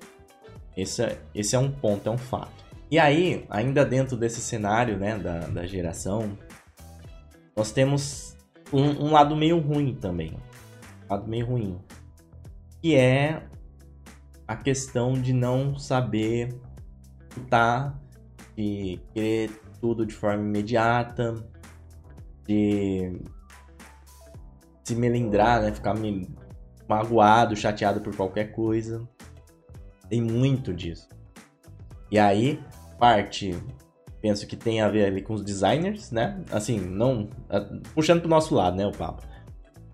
[0.76, 2.62] Esse é, esse é um ponto, é um fato.
[2.90, 6.38] E aí, ainda dentro desse cenário né, da, da geração,
[7.56, 8.38] nós temos
[8.72, 10.38] um, um lado meio ruim também.
[11.06, 11.78] Um lado meio ruim.
[12.82, 13.44] Que é
[14.48, 16.50] a questão de não saber
[17.38, 18.00] lutar,
[18.56, 21.36] de querer tudo de forma imediata,
[22.48, 23.22] de
[24.84, 25.72] se melindrar, né?
[25.72, 26.28] Ficar me
[26.92, 29.08] magoado, chateado por qualquer coisa.
[30.10, 31.08] Tem muito disso.
[32.12, 32.60] E aí,
[33.00, 33.56] parte,
[34.22, 36.44] penso que tem a ver ali com os designers, né?
[36.52, 37.30] Assim, não.
[37.96, 39.24] Puxando pro nosso lado, né, o papo.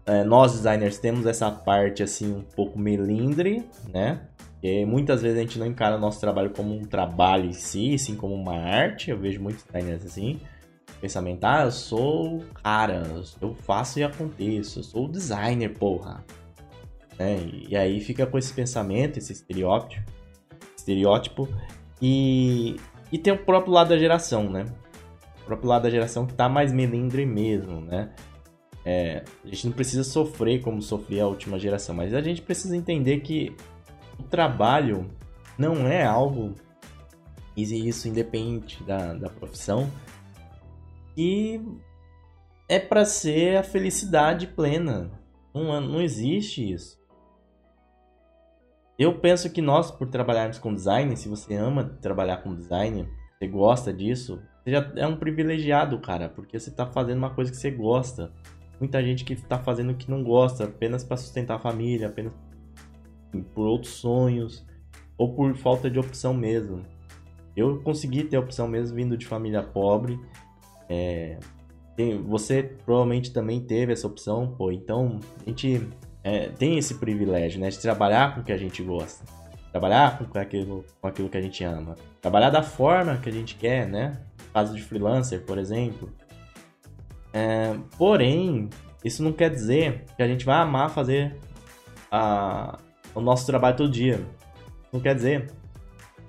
[0.08, 4.22] É, nós designers temos essa parte assim um pouco melindre, né?
[4.64, 8.00] E muitas vezes a gente não encara o nosso trabalho como um trabalho em si,
[8.00, 9.12] sim como uma arte.
[9.12, 10.40] Eu vejo muitos designers assim.
[11.00, 13.04] Pensamento, ah, eu sou cara,
[13.40, 16.26] eu faço e aconteço, eu sou designer, porra.
[17.20, 17.38] É,
[17.70, 20.04] e aí fica com esse pensamento, esse estereótipo,
[20.76, 21.48] estereótipo
[22.02, 22.76] e,
[23.12, 24.66] e tem o próprio lado da geração, né?
[25.42, 28.14] O próprio lado da geração que tá mais melindre mesmo, né?
[28.86, 32.78] É, a gente não precisa sofrer como sofria a última geração, mas a gente precisa
[32.78, 33.54] entender que
[34.18, 35.10] o trabalho
[35.58, 36.54] não é algo,
[37.56, 39.92] e isso independente da, da profissão,
[41.16, 41.62] que
[42.70, 45.12] é para ser a felicidade plena.
[45.54, 46.98] Não, não existe isso.
[48.98, 53.08] Eu penso que nós, por trabalharmos com design, se você ama trabalhar com design,
[53.38, 57.52] você gosta disso, você já é um privilegiado, cara, porque você tá fazendo uma coisa
[57.52, 58.32] que você gosta.
[58.80, 62.34] Muita gente que tá fazendo o que não gosta, apenas para sustentar a família, apenas
[63.54, 64.66] por outros sonhos
[65.18, 66.82] ou por falta de opção mesmo.
[67.56, 70.20] Eu consegui ter opção mesmo vindo de família pobre.
[70.90, 71.40] É,
[72.26, 74.72] você provavelmente também teve essa opção, pô.
[74.72, 75.88] Então a gente
[76.24, 79.24] é, tem esse privilégio, né, de trabalhar com o que a gente gosta,
[79.72, 83.56] trabalhar com aquilo, com aquilo que a gente ama, trabalhar da forma que a gente
[83.56, 84.20] quer, né?
[84.54, 86.12] Caso de freelancer, por exemplo.
[87.32, 88.70] É, porém,
[89.04, 91.36] isso não quer dizer que a gente vai amar fazer
[92.12, 92.80] a,
[93.14, 94.26] o nosso trabalho todo dia.
[94.92, 95.52] Não quer dizer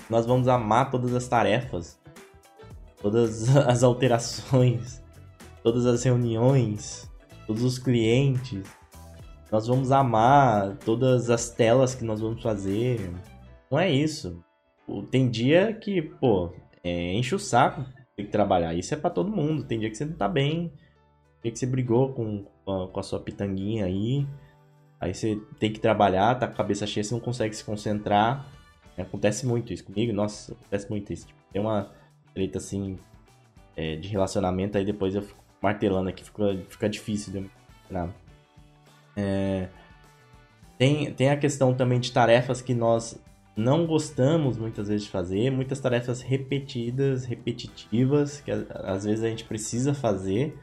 [0.09, 1.98] nós vamos amar todas as tarefas,
[3.01, 5.03] todas as alterações,
[5.62, 7.11] todas as reuniões,
[7.46, 8.62] todos os clientes.
[9.51, 13.11] Nós vamos amar todas as telas que nós vamos fazer.
[13.71, 14.43] Não é isso.
[15.11, 16.53] Tem dia que, pô,
[16.85, 17.85] é, enche o saco
[18.17, 18.75] ter que trabalhar.
[18.75, 19.65] Isso é para todo mundo.
[19.65, 20.73] Tem dia que você não tá bem.
[21.41, 24.27] Tem dia que você brigou com, com a sua pitanguinha aí.
[25.01, 28.47] Aí você tem que trabalhar, tá com a cabeça cheia, você não consegue se concentrar.
[28.97, 31.29] Acontece muito isso comigo, nossa, acontece muito isso.
[31.29, 31.93] Tipo, tem uma
[32.35, 32.99] treta assim
[33.77, 38.13] é, de relacionamento, aí depois eu fico martelando aqui, fica, fica difícil de eu
[39.19, 39.69] é,
[40.79, 43.21] tem, tem a questão também de tarefas que nós
[43.57, 49.43] não gostamos muitas vezes de fazer, muitas tarefas repetidas, repetitivas, que às vezes a gente
[49.43, 50.57] precisa fazer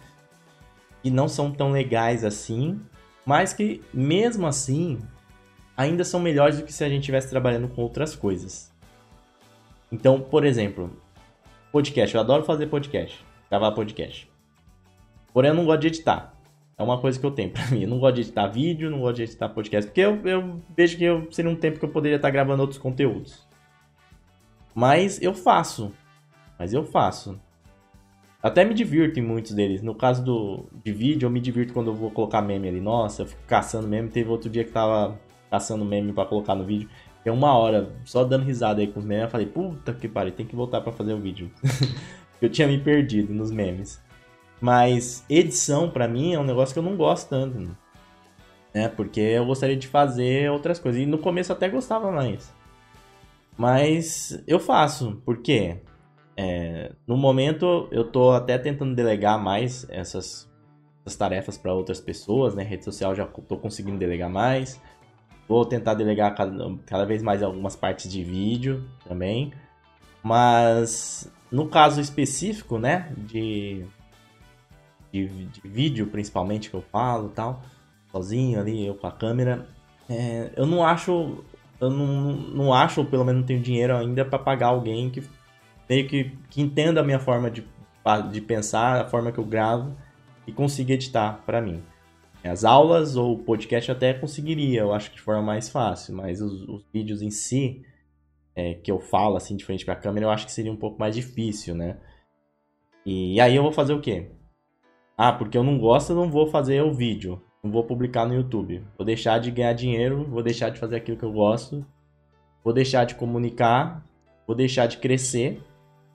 [1.03, 2.79] e não são tão legais assim,
[3.25, 5.01] mas que mesmo assim
[5.75, 8.73] ainda são melhores do que se a gente estivesse trabalhando com outras coisas.
[9.91, 10.95] Então, por exemplo,
[11.73, 14.31] podcast, eu adoro fazer podcast, gravar podcast.
[15.33, 16.34] Porém, eu não gosto de editar.
[16.77, 17.83] É uma coisa que eu tenho pra mim.
[17.83, 20.97] Eu não gosto de editar vídeo, não gosto de editar podcast, porque eu, eu vejo
[20.97, 23.47] que eu, seria um tempo que eu poderia estar gravando outros conteúdos.
[24.73, 25.91] Mas eu faço.
[26.59, 27.39] Mas eu faço.
[28.43, 29.81] Até me divirto em muitos deles.
[29.81, 32.81] No caso do, de vídeo, eu me divirto quando eu vou colocar meme ali.
[32.81, 34.09] Nossa, eu fico caçando meme.
[34.09, 36.89] Teve outro dia que tava caçando meme para colocar no vídeo.
[37.23, 39.23] Tem uma hora só dando risada aí com os memes.
[39.23, 41.49] Eu falei, puta que pariu, tem que voltar para fazer o vídeo.
[42.39, 43.99] eu tinha me perdido nos memes.
[44.59, 47.75] Mas edição, para mim, é um negócio que eu não gosto tanto.
[48.73, 48.87] Né?
[48.89, 51.01] Porque eu gostaria de fazer outras coisas.
[51.01, 52.53] E no começo até gostava mais.
[53.57, 55.21] Mas eu faço.
[55.25, 55.81] Por quê?
[56.37, 60.51] É, no momento, eu tô até tentando delegar mais essas,
[61.05, 62.63] essas tarefas para outras pessoas, né?
[62.63, 64.81] Rede social já tô conseguindo delegar mais.
[65.47, 69.53] Vou tentar delegar cada, cada vez mais algumas partes de vídeo também.
[70.21, 73.13] Mas no caso específico, né?
[73.15, 73.85] De,
[75.23, 77.63] de, de vídeo, principalmente, que eu falo tal,
[78.11, 79.67] sozinho ali, eu com a câmera,
[80.09, 81.43] é, eu não acho.
[81.79, 85.21] Eu não, não acho, ou pelo menos não tenho dinheiro ainda para pagar alguém que
[85.89, 87.65] meio que, que entenda a minha forma de,
[88.31, 89.93] de pensar, a forma que eu gravo
[90.47, 91.83] e consiga editar para mim.
[92.43, 96.61] As aulas ou podcast até conseguiria, eu acho que de forma mais fácil, mas os,
[96.69, 97.83] os vídeos em si,
[98.55, 100.77] é, que eu falo assim de frente para a câmera, eu acho que seria um
[100.77, 101.97] pouco mais difícil, né?
[103.05, 104.31] E aí eu vou fazer o quê?
[105.17, 107.41] Ah, porque eu não gosto, eu não vou fazer o vídeo.
[107.63, 108.83] Não vou publicar no YouTube.
[108.97, 111.85] Vou deixar de ganhar dinheiro, vou deixar de fazer aquilo que eu gosto.
[112.63, 114.03] Vou deixar de comunicar,
[114.45, 115.61] vou deixar de crescer,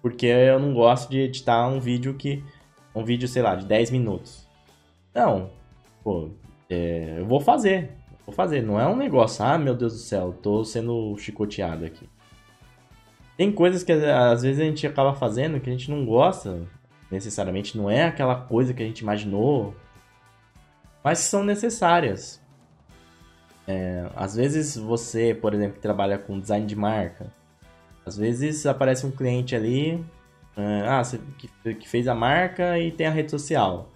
[0.02, 2.42] porque eu não gosto de editar um vídeo que
[2.94, 4.46] um vídeo, sei lá, de 10 minutos.
[5.14, 5.50] Não.
[6.02, 6.30] Pô,
[6.68, 7.90] é, eu vou fazer.
[8.26, 8.62] Vou fazer.
[8.62, 12.08] Não é um negócio, ah, meu Deus do céu, tô sendo chicoteado aqui.
[13.36, 16.62] Tem coisas que às vezes a gente acaba fazendo que a gente não gosta,
[17.10, 19.74] necessariamente não é aquela coisa que a gente imaginou,
[21.02, 22.40] mas são necessárias.
[23.66, 27.32] É, às vezes você, por exemplo, que trabalha com design de marca,
[28.04, 30.04] às vezes aparece um cliente ali,
[30.56, 33.90] é, ah, você, que, que, fez a marca e tem a rede social.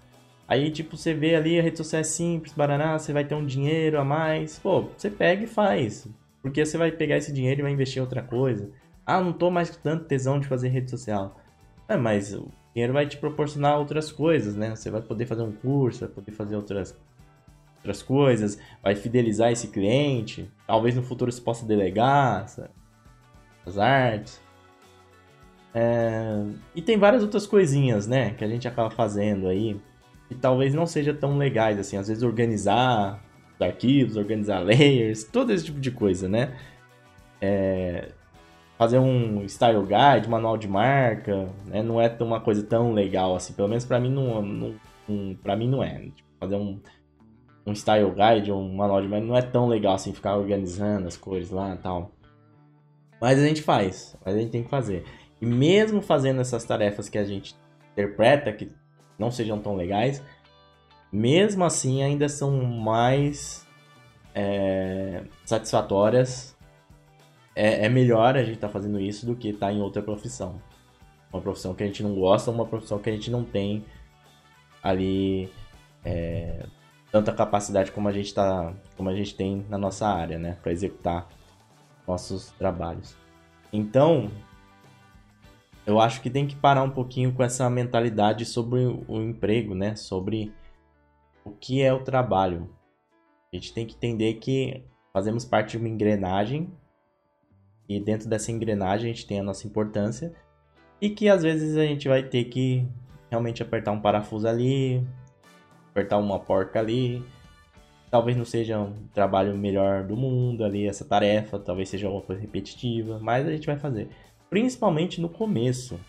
[0.47, 3.45] Aí, tipo, você vê ali a rede social é simples, baraná, você vai ter um
[3.45, 4.59] dinheiro a mais.
[4.59, 6.07] Pô, você pega e faz.
[6.41, 8.69] Porque você vai pegar esse dinheiro e vai investir em outra coisa.
[9.05, 11.35] Ah, não tô mais com tanto tesão de fazer rede social.
[11.87, 12.37] É, mas
[12.75, 14.75] dinheiro vai te proporcionar outras coisas, né?
[14.75, 16.95] Você vai poder fazer um curso, vai poder fazer outras,
[17.77, 20.51] outras coisas, vai fidelizar esse cliente.
[20.67, 22.69] Talvez no futuro você possa delegar sabe?
[23.65, 24.41] as artes.
[25.73, 26.43] É...
[26.75, 28.31] E tem várias outras coisinhas, né?
[28.31, 29.79] Que a gente acaba fazendo aí.
[30.27, 31.95] Que talvez não seja tão legais, assim.
[31.95, 33.23] Às vezes organizar
[33.55, 36.57] os arquivos, organizar layers, todo esse tipo de coisa, né?
[37.39, 38.09] É
[38.77, 41.81] fazer um style guide, manual de marca, né?
[41.81, 43.53] Não é uma coisa tão legal assim.
[43.53, 45.99] Pelo menos para mim não, não, para mim não é.
[45.99, 46.79] Tipo, fazer um,
[47.65, 51.17] um style guide, um manual de marca não é tão legal assim ficar organizando as
[51.17, 52.11] cores lá e tal.
[53.19, 55.05] Mas a gente faz, mas a gente tem que fazer.
[55.41, 57.55] E mesmo fazendo essas tarefas que a gente
[57.93, 58.71] interpreta que
[59.17, 60.21] não sejam tão legais,
[61.11, 63.65] mesmo assim ainda são mais
[64.33, 66.54] é, satisfatórias
[67.55, 70.01] é, é melhor a gente estar tá fazendo isso do que estar tá em outra
[70.01, 70.61] profissão.
[71.31, 73.85] Uma profissão que a gente não gosta, uma profissão que a gente não tem
[74.83, 75.49] ali
[76.03, 76.65] é,
[77.11, 80.71] tanta capacidade como a gente tá, como a gente tem na nossa área, né, para
[80.71, 81.27] executar
[82.05, 83.15] nossos trabalhos.
[83.71, 84.29] Então,
[85.85, 89.95] eu acho que tem que parar um pouquinho com essa mentalidade sobre o emprego, né,
[89.95, 90.53] sobre
[91.43, 92.69] o que é o trabalho.
[93.51, 96.71] A gente tem que entender que fazemos parte de uma engrenagem
[97.87, 100.33] e dentro dessa engrenagem a gente tem a nossa importância
[101.01, 102.87] e que às vezes a gente vai ter que
[103.29, 105.05] realmente apertar um parafuso ali,
[105.91, 107.23] apertar uma porca ali.
[108.09, 112.41] Talvez não seja um trabalho melhor do mundo ali, essa tarefa, talvez seja uma coisa
[112.41, 114.09] repetitiva, mas a gente vai fazer.
[114.49, 115.99] Principalmente no começo.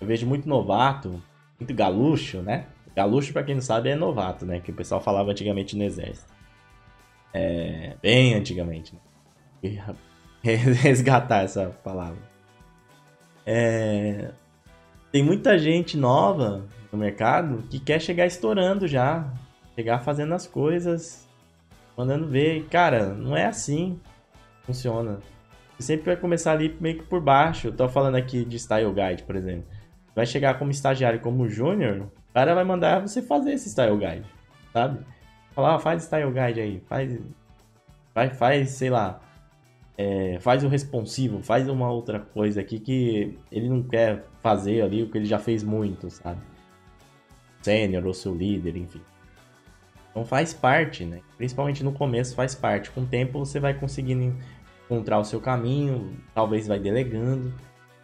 [0.00, 1.20] Eu vejo muito novato,
[1.58, 2.66] muito galucho, né?
[2.94, 4.60] Galucho, para quem não sabe, é novato, né?
[4.60, 6.32] Que o pessoal falava antigamente no exército.
[7.32, 8.94] É, bem antigamente.
[9.62, 9.94] Né?
[10.82, 12.18] resgatar essa palavra.
[13.46, 14.30] É...
[15.12, 19.32] Tem muita gente nova no mercado que quer chegar estourando já,
[19.74, 21.28] chegar fazendo as coisas,
[21.96, 22.66] mandando ver.
[22.68, 24.00] Cara, não é assim
[24.60, 25.18] que funciona.
[25.76, 27.68] Você sempre vai começar ali meio que por baixo.
[27.68, 29.64] Eu tô falando aqui de Style Guide, por exemplo.
[30.14, 34.26] Vai chegar como estagiário, como júnior, o cara vai mandar você fazer esse Style Guide,
[34.72, 35.04] sabe?
[35.52, 37.18] Falar, ah, faz Style Guide aí, faz,
[38.14, 39.20] vai, faz, sei lá,
[40.00, 45.02] é, faz o responsivo, faz uma outra coisa aqui que ele não quer fazer ali
[45.02, 46.40] o que ele já fez muito, sabe?
[47.60, 49.02] Sênior ou seu líder, enfim.
[50.10, 51.20] Então faz parte, né?
[51.36, 52.90] Principalmente no começo faz parte.
[52.90, 54.34] Com o tempo você vai conseguindo
[54.86, 57.52] encontrar o seu caminho, talvez vai delegando,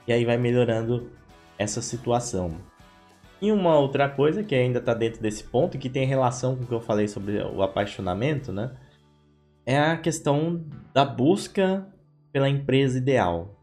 [0.06, 1.11] e aí vai melhorando
[1.59, 2.59] essa situação.
[3.40, 6.66] E uma outra coisa que ainda está dentro desse ponto, que tem relação com o
[6.66, 8.70] que eu falei sobre o apaixonamento, né?
[9.66, 11.85] É a questão da busca
[12.33, 13.61] pela empresa ideal.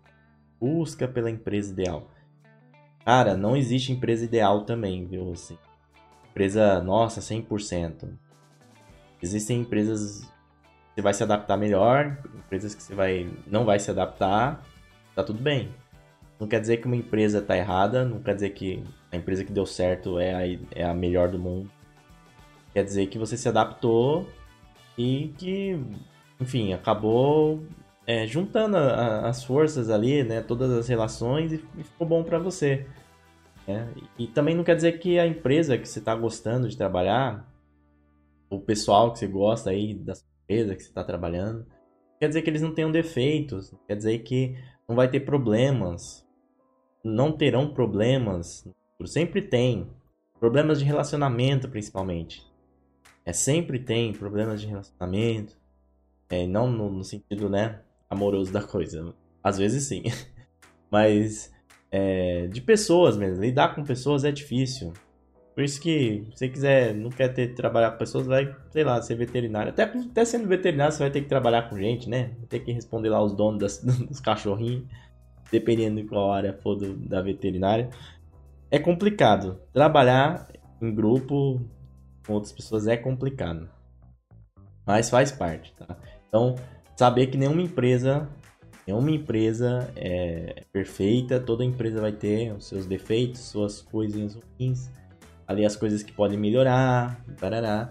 [0.59, 2.11] Busca pela empresa ideal.
[3.05, 5.31] Cara, não existe empresa ideal também, viu?
[5.31, 5.57] Assim,
[6.29, 8.09] empresa, nossa, 100%.
[9.21, 13.89] Existem empresas que você vai se adaptar melhor, empresas que você vai não vai se
[13.89, 14.61] adaptar,
[15.15, 15.73] tá tudo bem.
[16.39, 19.51] Não quer dizer que uma empresa tá errada, não quer dizer que a empresa que
[19.51, 21.71] deu certo é a, é a melhor do mundo.
[22.73, 24.27] Quer dizer que você se adaptou
[24.97, 25.79] e que,
[26.39, 27.63] enfim, acabou
[28.05, 32.39] é, juntando a, as forças ali, né, todas as relações e, e ficou bom para
[32.39, 32.85] você.
[33.67, 33.91] Né?
[34.17, 37.47] E, e também não quer dizer que a empresa que você está gostando de trabalhar,
[38.49, 41.65] o pessoal que você gosta aí da empresa que você está trabalhando,
[42.19, 44.55] quer dizer que eles não tenham defeitos, quer dizer que
[44.87, 46.27] não vai ter problemas,
[47.03, 48.67] não terão problemas,
[49.05, 49.89] sempre tem
[50.39, 52.52] problemas de relacionamento principalmente.
[53.25, 55.57] É, sempre tem problemas de relacionamento.
[56.29, 59.13] É, não no, no, sentido, né, amoroso da coisa.
[59.43, 60.03] Às vezes sim.
[60.89, 61.51] Mas
[61.91, 63.43] é, de pessoas mesmo.
[63.43, 64.93] Lidar com pessoas é difícil.
[65.53, 68.99] Por isso que, se você quiser, não quer ter trabalhar com pessoas, vai, sei lá,
[69.01, 69.69] ser veterinário.
[69.69, 72.31] Até, até sendo veterinário, você vai ter que trabalhar com gente, né?
[72.39, 74.85] Vai ter que responder lá os donos das, dos cachorrinhos,
[75.51, 77.89] dependendo de qual área for do, da veterinária.
[78.71, 79.59] É complicado.
[79.71, 81.61] Trabalhar em grupo
[82.25, 83.69] com outras pessoas é complicado.
[84.85, 85.97] Mas faz parte, tá?
[86.27, 86.55] Então,
[86.95, 88.29] saber que nenhuma empresa
[88.85, 94.89] nenhuma empresa é perfeita, toda empresa vai ter os seus defeitos, suas coisinhas ruins
[95.47, 97.89] ali as coisas que podem melhorar, parará.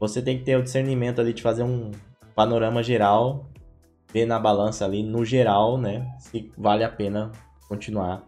[0.00, 1.90] Você tem que ter o discernimento ali de fazer um
[2.34, 3.48] panorama geral,
[4.12, 7.32] ver na balança ali no geral, né, se vale a pena
[7.68, 8.22] continuar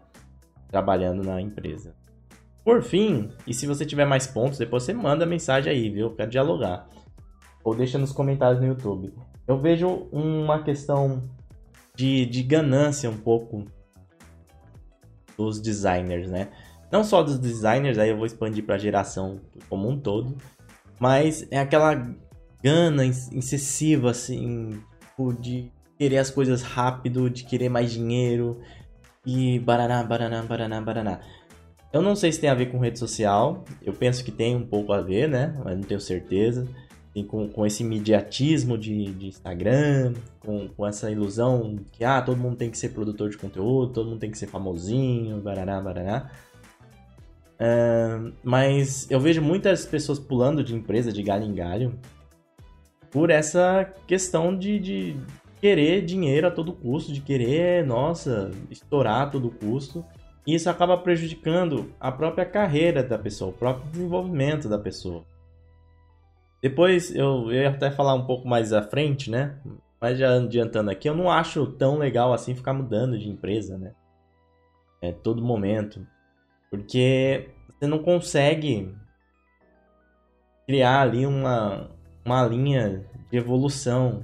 [0.69, 1.93] trabalhando na empresa.
[2.67, 6.13] Por fim, e se você tiver mais pontos, depois você manda mensagem aí, viu?
[6.13, 6.85] Quero dialogar.
[7.63, 9.13] Ou deixa nos comentários no YouTube.
[9.47, 11.29] Eu vejo uma questão
[11.95, 13.63] de, de ganância um pouco
[15.37, 16.49] dos designers, né?
[16.91, 20.35] Não só dos designers, aí eu vou expandir para a geração como um todo,
[20.99, 21.95] mas é aquela
[22.61, 24.83] gana excessiva, assim,
[25.39, 28.59] de querer as coisas rápido, de querer mais dinheiro
[29.25, 31.21] e baraná, baraná, baraná, baraná.
[31.91, 34.65] Eu não sei se tem a ver com rede social, eu penso que tem um
[34.65, 35.55] pouco a ver, né?
[35.63, 36.67] Mas não tenho certeza.
[37.13, 42.37] Tem com, com esse imediatismo de, de Instagram, com, com essa ilusão que ah, todo
[42.37, 46.29] mundo tem que ser produtor de conteúdo, todo mundo tem que ser famosinho, baraná, baraná.
[47.59, 51.99] Uh, mas eu vejo muitas pessoas pulando de empresa de galho em galho
[53.09, 55.17] por essa questão de, de
[55.59, 60.05] querer dinheiro a todo custo, de querer, nossa, estourar a todo custo.
[60.47, 65.25] Isso acaba prejudicando a própria carreira da pessoa, o próprio desenvolvimento da pessoa.
[66.61, 69.59] Depois eu, eu ia até falar um pouco mais à frente, né?
[69.99, 73.93] Mas já adiantando aqui, eu não acho tão legal assim ficar mudando de empresa, né?
[75.01, 76.07] É todo momento.
[76.71, 78.95] Porque você não consegue
[80.65, 81.91] criar ali uma,
[82.23, 84.23] uma linha de evolução.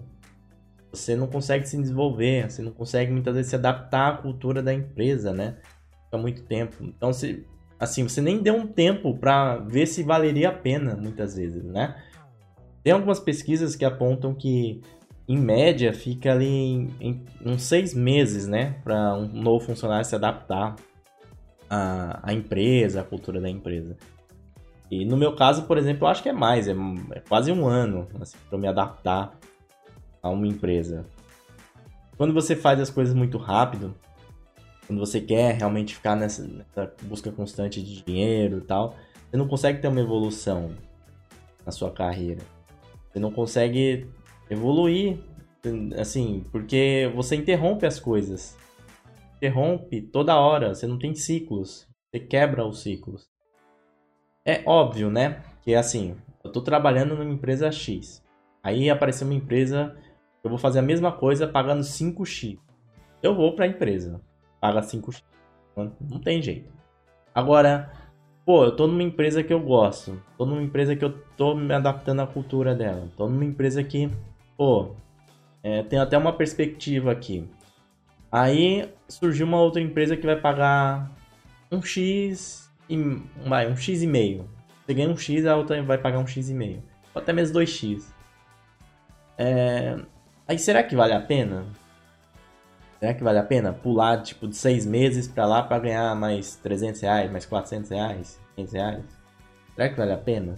[0.90, 4.74] Você não consegue se desenvolver, você não consegue muitas vezes se adaptar à cultura da
[4.74, 5.58] empresa, né?
[6.13, 6.76] Fica muito tempo.
[6.84, 7.43] Então, se,
[7.80, 11.95] assim, você nem deu um tempo para ver se valeria a pena, muitas vezes, né?
[12.84, 14.80] Tem algumas pesquisas que apontam que,
[15.28, 18.76] em média, fica ali em, em uns seis meses, né?
[18.84, 20.76] Para um novo funcionário se adaptar
[21.67, 23.97] a, a empresa, a cultura da empresa.
[24.91, 26.76] E no meu caso, por exemplo, eu acho que é mais, é,
[27.13, 29.34] é quase um ano assim, para me adaptar
[30.21, 31.08] a uma empresa.
[32.17, 33.95] Quando você faz as coisas muito rápido,
[34.88, 38.96] quando você quer realmente ficar nessa, nessa busca constante de dinheiro e tal,
[39.30, 40.72] você não consegue ter uma evolução
[41.65, 42.41] na sua carreira.
[43.12, 44.08] Você não consegue
[44.50, 45.17] evoluir,
[46.00, 48.58] assim, porque você interrompe as coisas
[49.43, 53.30] interrompe toda hora, você não tem ciclos, você quebra os ciclos.
[54.46, 55.43] É óbvio, né?
[55.62, 58.24] Que é assim, eu estou trabalhando numa empresa X.
[58.63, 59.98] Aí apareceu uma empresa,
[60.41, 62.58] eu vou fazer a mesma coisa pagando 5x.
[63.22, 64.22] Eu vou para a empresa,
[64.63, 65.21] paga 5x.
[65.76, 66.71] Não tem jeito.
[67.36, 67.91] Agora,
[68.45, 70.23] pô, eu tô numa empresa que eu gosto.
[70.38, 73.10] Tô numa empresa que eu tô me adaptando à cultura dela.
[73.17, 74.10] Tô numa empresa que,
[74.56, 74.91] pô,
[75.62, 77.45] é, tem até uma perspectiva aqui.
[78.32, 81.12] Aí surgiu uma outra empresa que vai pagar
[81.69, 82.97] um X e
[83.45, 84.49] vai, um X e meio.
[84.86, 86.82] Você ganha um X, a outra vai pagar um X e meio.
[87.13, 88.13] Ou até mesmo 2X.
[89.38, 89.99] É...
[90.47, 91.65] Aí será que vale a pena?
[93.04, 96.56] Será que vale a pena pular tipo de seis meses para lá para ganhar mais
[96.56, 99.04] 300 reais, mais 400 reais, 500 reais?
[99.76, 100.56] Será que vale a pena?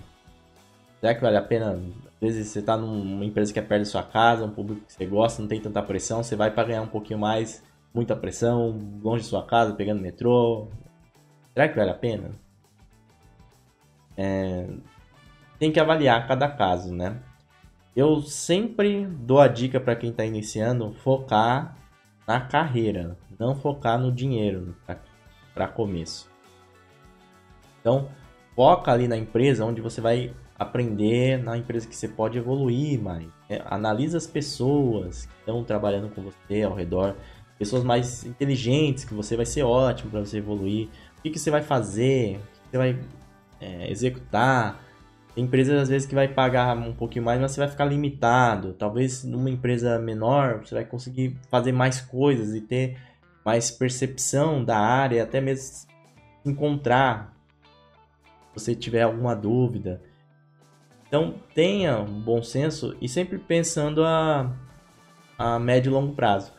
[1.00, 1.72] Será que vale a pena?
[1.72, 4.94] Às vezes você tá numa empresa que é perto da sua casa, um público que
[4.94, 8.80] você gosta, não tem tanta pressão, você vai para ganhar um pouquinho mais muita pressão,
[9.02, 10.68] longe de sua casa, pegando metrô.
[11.52, 12.30] Será que vale a pena?
[14.16, 14.68] É...
[15.58, 17.18] Tem que avaliar cada caso, né?
[17.96, 21.84] Eu sempre dou a dica para quem está iniciando focar
[22.28, 24.76] na carreira, não focar no dinheiro
[25.54, 26.30] para começo.
[27.80, 28.10] Então,
[28.56, 33.28] foca ali na empresa onde você vai aprender, na empresa que você pode evoluir mais.
[33.50, 37.16] É, analisa as pessoas que estão trabalhando com você ao redor
[37.58, 40.90] pessoas mais inteligentes, que você vai ser ótimo para você evoluir.
[41.18, 42.38] O que, que você vai fazer?
[42.38, 43.00] O que você vai
[43.62, 44.84] é, executar?
[45.36, 48.74] Empresas às vezes que vai pagar um pouquinho mais, mas você vai ficar limitado.
[48.74, 52.98] Talvez numa empresa menor você vai conseguir fazer mais coisas e ter
[53.44, 55.88] mais percepção da área, até mesmo
[56.46, 57.36] encontrar
[58.54, 60.02] se você tiver alguma dúvida.
[61.08, 64.56] Então tenha um bom senso e sempre pensando a,
[65.38, 66.54] a médio e longo prazo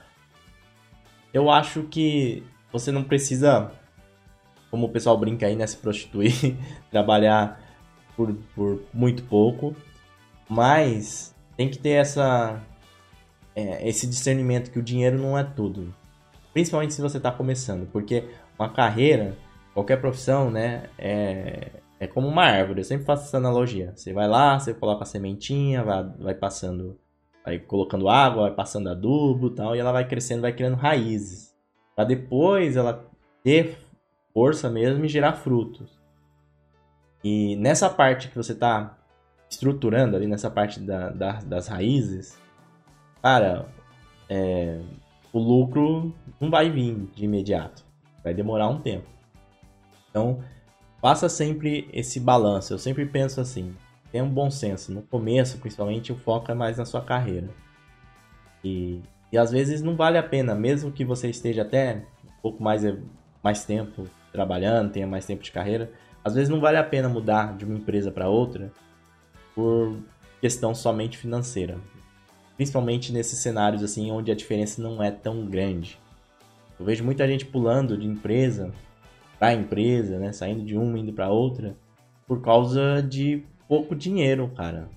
[1.36, 3.70] eu acho que você não precisa
[4.70, 5.66] como o pessoal brinca aí, né?
[5.66, 6.56] Se prostituir,
[6.90, 7.60] trabalhar
[8.16, 9.74] por, por muito pouco.
[10.48, 12.60] Mas tem que ter essa,
[13.54, 15.94] é, esse discernimento que o dinheiro não é tudo.
[16.52, 18.24] Principalmente se você está começando, porque
[18.58, 19.36] uma carreira,
[19.74, 22.80] qualquer profissão, né, é, é como uma árvore.
[22.80, 23.92] Eu sempre faço essa analogia.
[23.94, 26.98] Você vai lá, você coloca a sementinha, vai, vai passando,
[27.44, 31.54] vai colocando água, vai passando adubo, tal, e ela vai crescendo, vai criando raízes,
[31.94, 33.08] para depois ela
[33.42, 33.78] ter
[34.32, 35.95] força mesmo e gerar frutos.
[37.22, 38.96] E nessa parte que você está
[39.50, 42.38] estruturando ali, nessa parte da, da, das raízes,
[43.22, 43.68] cara,
[44.28, 44.80] é,
[45.32, 47.84] o lucro não vai vir de imediato.
[48.22, 49.06] Vai demorar um tempo.
[50.10, 50.42] Então,
[51.00, 52.72] faça sempre esse balanço.
[52.72, 53.74] Eu sempre penso assim,
[54.10, 54.92] tenha um bom senso.
[54.92, 57.48] No começo, principalmente, o foco é mais na sua carreira.
[58.64, 59.00] E,
[59.30, 62.82] e às vezes não vale a pena, mesmo que você esteja até um pouco mais,
[63.42, 65.92] mais tempo trabalhando, tenha mais tempo de carreira,
[66.26, 68.72] às vezes não vale a pena mudar de uma empresa para outra
[69.54, 69.96] por
[70.40, 71.78] questão somente financeira.
[72.56, 76.00] Principalmente nesses cenários assim onde a diferença não é tão grande.
[76.80, 78.72] Eu vejo muita gente pulando de empresa
[79.38, 81.76] para empresa, né, saindo de uma indo para outra
[82.26, 84.88] por causa de pouco dinheiro, cara.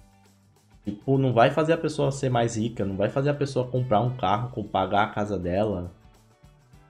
[0.84, 4.02] Tipo, não vai fazer a pessoa ser mais rica, não vai fazer a pessoa comprar
[4.02, 5.92] um carro, pagar a casa dela.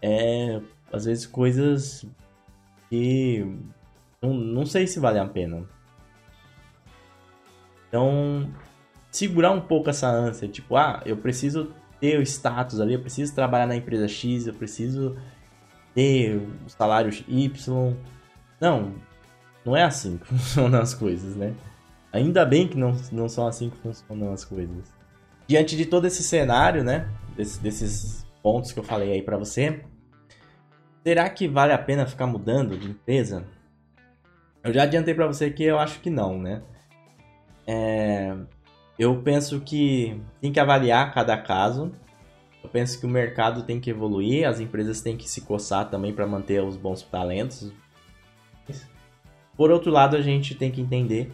[0.02, 0.62] É,
[0.94, 2.06] às vezes coisas
[2.90, 3.46] que
[4.22, 5.64] não, não sei se vale a pena.
[7.88, 8.50] Então,
[9.12, 13.34] segurar um pouco essa ânsia, tipo, ah, eu preciso ter o status ali, eu preciso
[13.34, 15.18] trabalhar na empresa X, eu preciso
[15.94, 17.96] ter o salário Y.
[18.62, 18.94] Não,
[19.66, 21.56] não é assim que funcionam as coisas, né?
[22.12, 24.94] Ainda bem que não, não são assim que funcionam as coisas.
[25.48, 27.10] Diante de todo esse cenário, né?
[27.36, 29.84] Des, desses pontos que eu falei aí para você,
[31.04, 33.46] será que vale a pena ficar mudando de empresa?
[34.64, 36.62] Eu já adiantei para você que eu acho que não, né?
[37.66, 38.36] É,
[38.98, 41.92] eu penso que tem que avaliar cada caso.
[42.62, 46.14] Eu penso que o mercado tem que evoluir, as empresas têm que se coçar também
[46.14, 47.72] para manter os bons talentos.
[49.56, 51.32] Por outro lado, a gente tem que entender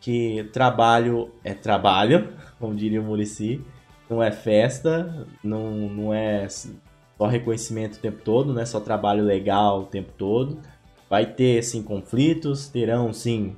[0.00, 3.64] que trabalho é trabalho, como diria o Murici,
[4.08, 9.24] não é festa, não, não é só reconhecimento o tempo todo, não é só trabalho
[9.24, 10.60] legal o tempo todo.
[11.08, 13.56] Vai ter, sim, conflitos, terão, sim,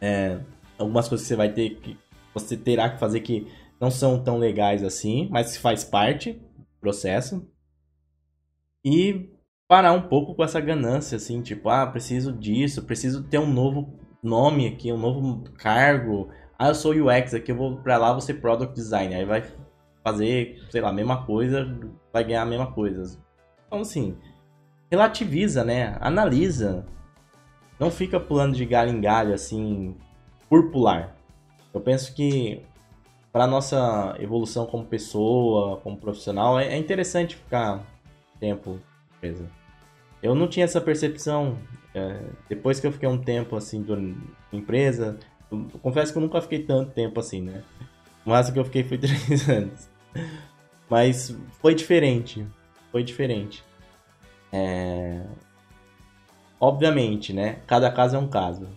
[0.00, 0.40] é,
[0.78, 1.98] algumas coisas que você vai ter que.
[2.32, 3.46] Você terá que fazer que
[3.80, 7.46] não são tão legais assim, mas faz parte do processo.
[8.84, 9.30] E
[9.68, 13.98] parar um pouco com essa ganância, assim, tipo, ah, preciso disso, preciso ter um novo
[14.22, 16.28] nome aqui, um novo cargo.
[16.58, 19.18] Ah, eu sou UX aqui, eu vou pra lá, ser Product Designer.
[19.18, 19.44] Aí vai
[20.02, 21.66] fazer, sei lá, a mesma coisa,
[22.12, 23.18] vai ganhar a mesma coisa.
[23.66, 24.16] Então, assim,
[24.90, 25.96] relativiza, né?
[26.00, 26.86] Analisa.
[27.78, 29.96] Não fica pulando de galho em galho, assim,
[30.48, 31.16] por pular.
[31.72, 32.62] Eu penso que
[33.32, 37.84] para nossa evolução como pessoa, como profissional, é, é interessante ficar
[38.38, 38.78] tempo
[39.20, 39.50] presa.
[40.22, 41.58] Eu não tinha essa percepção
[41.92, 44.16] é, depois que eu fiquei um tempo assim do
[44.52, 45.18] empresa.
[45.50, 47.62] Eu, confesso que eu nunca fiquei tanto tempo assim, né?
[48.24, 49.88] O que eu fiquei foi três anos.
[50.88, 52.46] Mas foi diferente.
[52.92, 53.64] Foi diferente.
[54.56, 55.20] É...
[56.60, 57.58] Obviamente, né?
[57.66, 58.68] Cada caso é um caso.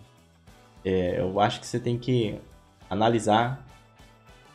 [0.84, 2.40] É, eu acho que você tem que
[2.90, 3.64] analisar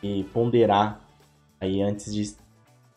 [0.02, 1.00] e ponderar
[1.62, 2.36] aí antes de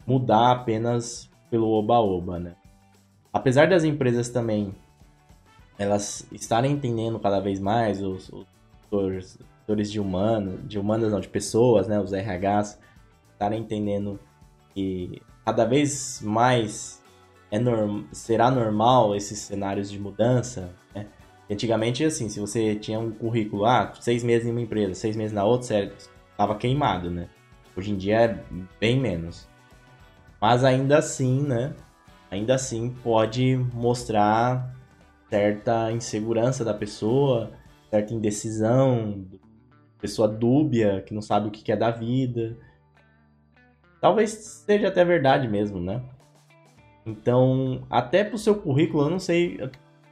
[0.05, 2.57] mudar apenas pelo oba-oba, né?
[3.33, 4.75] Apesar das empresas também
[5.79, 8.31] elas estarem entendendo cada vez mais os,
[8.91, 12.81] os setores de humanos, de humanas não, de pessoas, né, os RHs,
[13.33, 14.19] estarem entendendo
[14.75, 17.03] que cada vez mais
[17.57, 21.07] é norm, será normal esses cenários de mudança, né?
[21.51, 25.33] Antigamente, assim, se você tinha um currículo, ah, seis meses em uma empresa, seis meses
[25.33, 25.93] na outra, você
[26.33, 27.29] estava queimado, né?
[27.77, 28.41] Hoje em dia é
[28.81, 29.49] bem menos.
[30.41, 31.75] Mas ainda assim, né?
[32.31, 34.75] Ainda assim pode mostrar
[35.31, 37.53] certa insegurança da pessoa,
[37.91, 39.25] certa indecisão,
[40.01, 42.57] pessoa dúbia, que não sabe o que é da vida.
[44.01, 46.03] Talvez seja até verdade mesmo, né?
[47.07, 49.61] Então, até pro seu currículo, eu não sei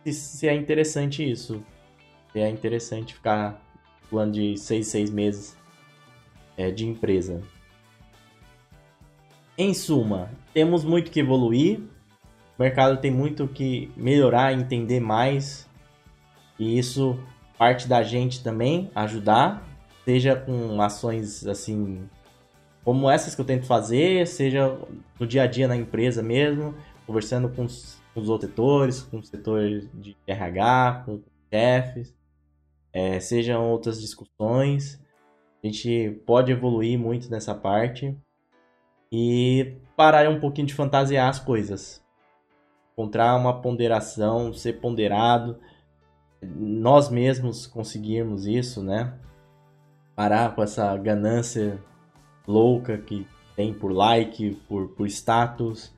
[0.06, 1.60] se é interessante isso.
[2.32, 3.60] Se é interessante ficar
[4.08, 5.56] falando de seis, seis meses
[6.56, 7.42] é, de empresa.
[9.58, 11.80] Em suma, temos muito que evoluir.
[12.56, 15.68] O mercado tem muito que melhorar, entender mais.
[16.58, 17.18] E isso
[17.58, 19.66] parte da gente também ajudar,
[20.04, 22.08] seja com ações assim
[22.84, 24.78] como essas que eu tento fazer, seja
[25.18, 26.74] no dia a dia na empresa mesmo,
[27.06, 31.20] conversando com os com os outros setores, com o setor de RH, com
[31.52, 32.14] chefes,
[32.92, 35.02] é, sejam outras discussões.
[35.62, 38.16] A gente pode evoluir muito nessa parte
[39.10, 42.02] e parar um pouquinho de fantasiar as coisas.
[42.92, 45.58] Encontrar uma ponderação, ser ponderado,
[46.40, 49.18] nós mesmos conseguirmos isso, né?
[50.14, 51.82] Parar com essa ganância
[52.46, 53.26] louca que
[53.56, 55.92] tem por like, por, por status,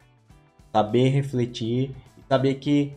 [0.73, 2.93] saber refletir e saber que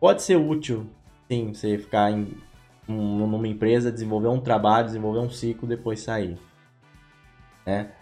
[0.00, 0.86] pode ser útil,
[1.28, 2.36] sim, você ficar em
[2.88, 6.36] um, numa empresa, desenvolver um trabalho, desenvolver um ciclo, depois sair,
[7.64, 7.92] né?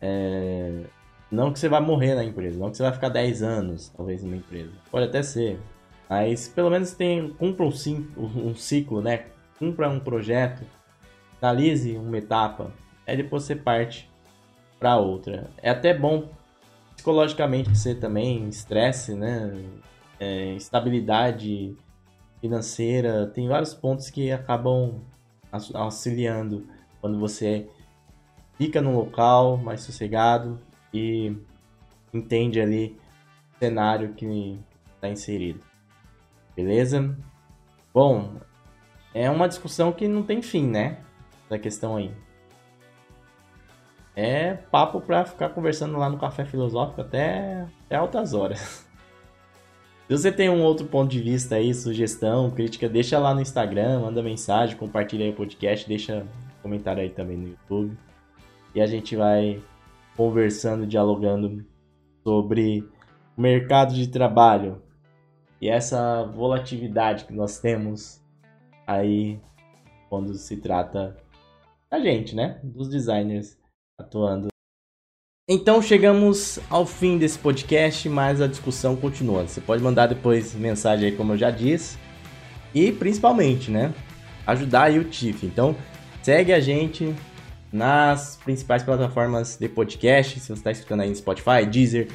[0.00, 0.82] É...
[1.30, 4.22] Não que você vai morrer na empresa, não que você vai ficar 10 anos, talvez,
[4.22, 4.72] numa empresa.
[4.90, 5.60] Pode até ser.
[6.08, 7.70] Mas pelo menos tem, cumpra um,
[8.16, 9.26] um ciclo, né?
[9.58, 10.64] Cumpra um projeto,
[11.40, 12.72] finalize uma etapa,
[13.06, 14.10] aí depois você parte
[14.78, 15.50] para outra.
[15.62, 16.28] É até bom
[16.94, 19.64] psicologicamente você também, estresse, né?
[20.18, 21.76] É, estabilidade
[22.40, 25.02] financeira, tem vários pontos que acabam
[25.74, 26.66] auxiliando
[27.00, 27.68] quando você
[28.56, 30.58] fica num local mais sossegado
[30.92, 31.36] e
[32.12, 32.98] entende ali
[33.54, 34.58] o cenário que
[34.94, 35.60] está inserido.
[36.54, 37.16] Beleza?
[37.92, 38.36] Bom,
[39.12, 40.98] é uma discussão que não tem fim, né?
[41.48, 42.10] Da questão aí.
[44.16, 48.86] É papo pra ficar conversando lá no Café Filosófico até, até altas horas.
[50.08, 54.00] Se você tem um outro ponto de vista aí, sugestão, crítica, deixa lá no Instagram,
[54.00, 56.26] manda mensagem, compartilha aí o podcast, deixa
[56.62, 57.98] comentário aí também no YouTube.
[58.74, 59.62] E a gente vai
[60.16, 61.62] conversando, dialogando
[62.24, 62.88] sobre
[63.36, 64.80] o mercado de trabalho
[65.60, 68.22] e essa volatilidade que nós temos
[68.86, 69.40] aí
[70.08, 71.16] quando se trata
[71.90, 72.60] da gente, né?
[72.62, 73.58] Dos designers
[73.98, 74.48] atuando.
[75.48, 79.46] Então chegamos ao fim desse podcast, mas a discussão continua.
[79.46, 81.98] Você pode mandar depois mensagem aí, como eu já disse.
[82.74, 83.94] E principalmente, né?
[84.46, 85.46] Ajudar aí o TIFF.
[85.46, 85.74] Então
[86.22, 87.14] segue a gente
[87.72, 90.40] nas principais plataformas de podcast.
[90.40, 92.08] Se você está escutando aí no Spotify, Deezer,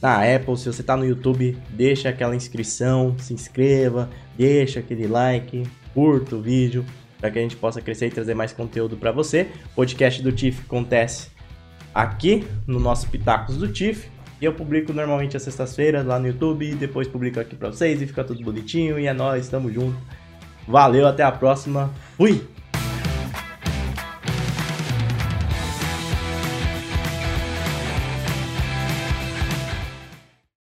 [0.00, 0.56] na Apple.
[0.56, 4.08] Se você está no YouTube, deixa aquela inscrição, se inscreva,
[4.38, 6.84] deixa aquele like, curta o vídeo
[7.18, 9.48] para que a gente possa crescer e trazer mais conteúdo para você.
[9.72, 11.30] O podcast do TIF acontece
[11.94, 14.08] aqui no nosso Pitacos do TIF.
[14.40, 18.06] E eu publico normalmente às sextas-feiras lá no YouTube, depois publico aqui para vocês e
[18.06, 18.98] fica tudo bonitinho.
[18.98, 19.96] E é nóis, tamo junto.
[20.68, 21.90] Valeu, até a próxima.
[22.16, 22.55] Fui!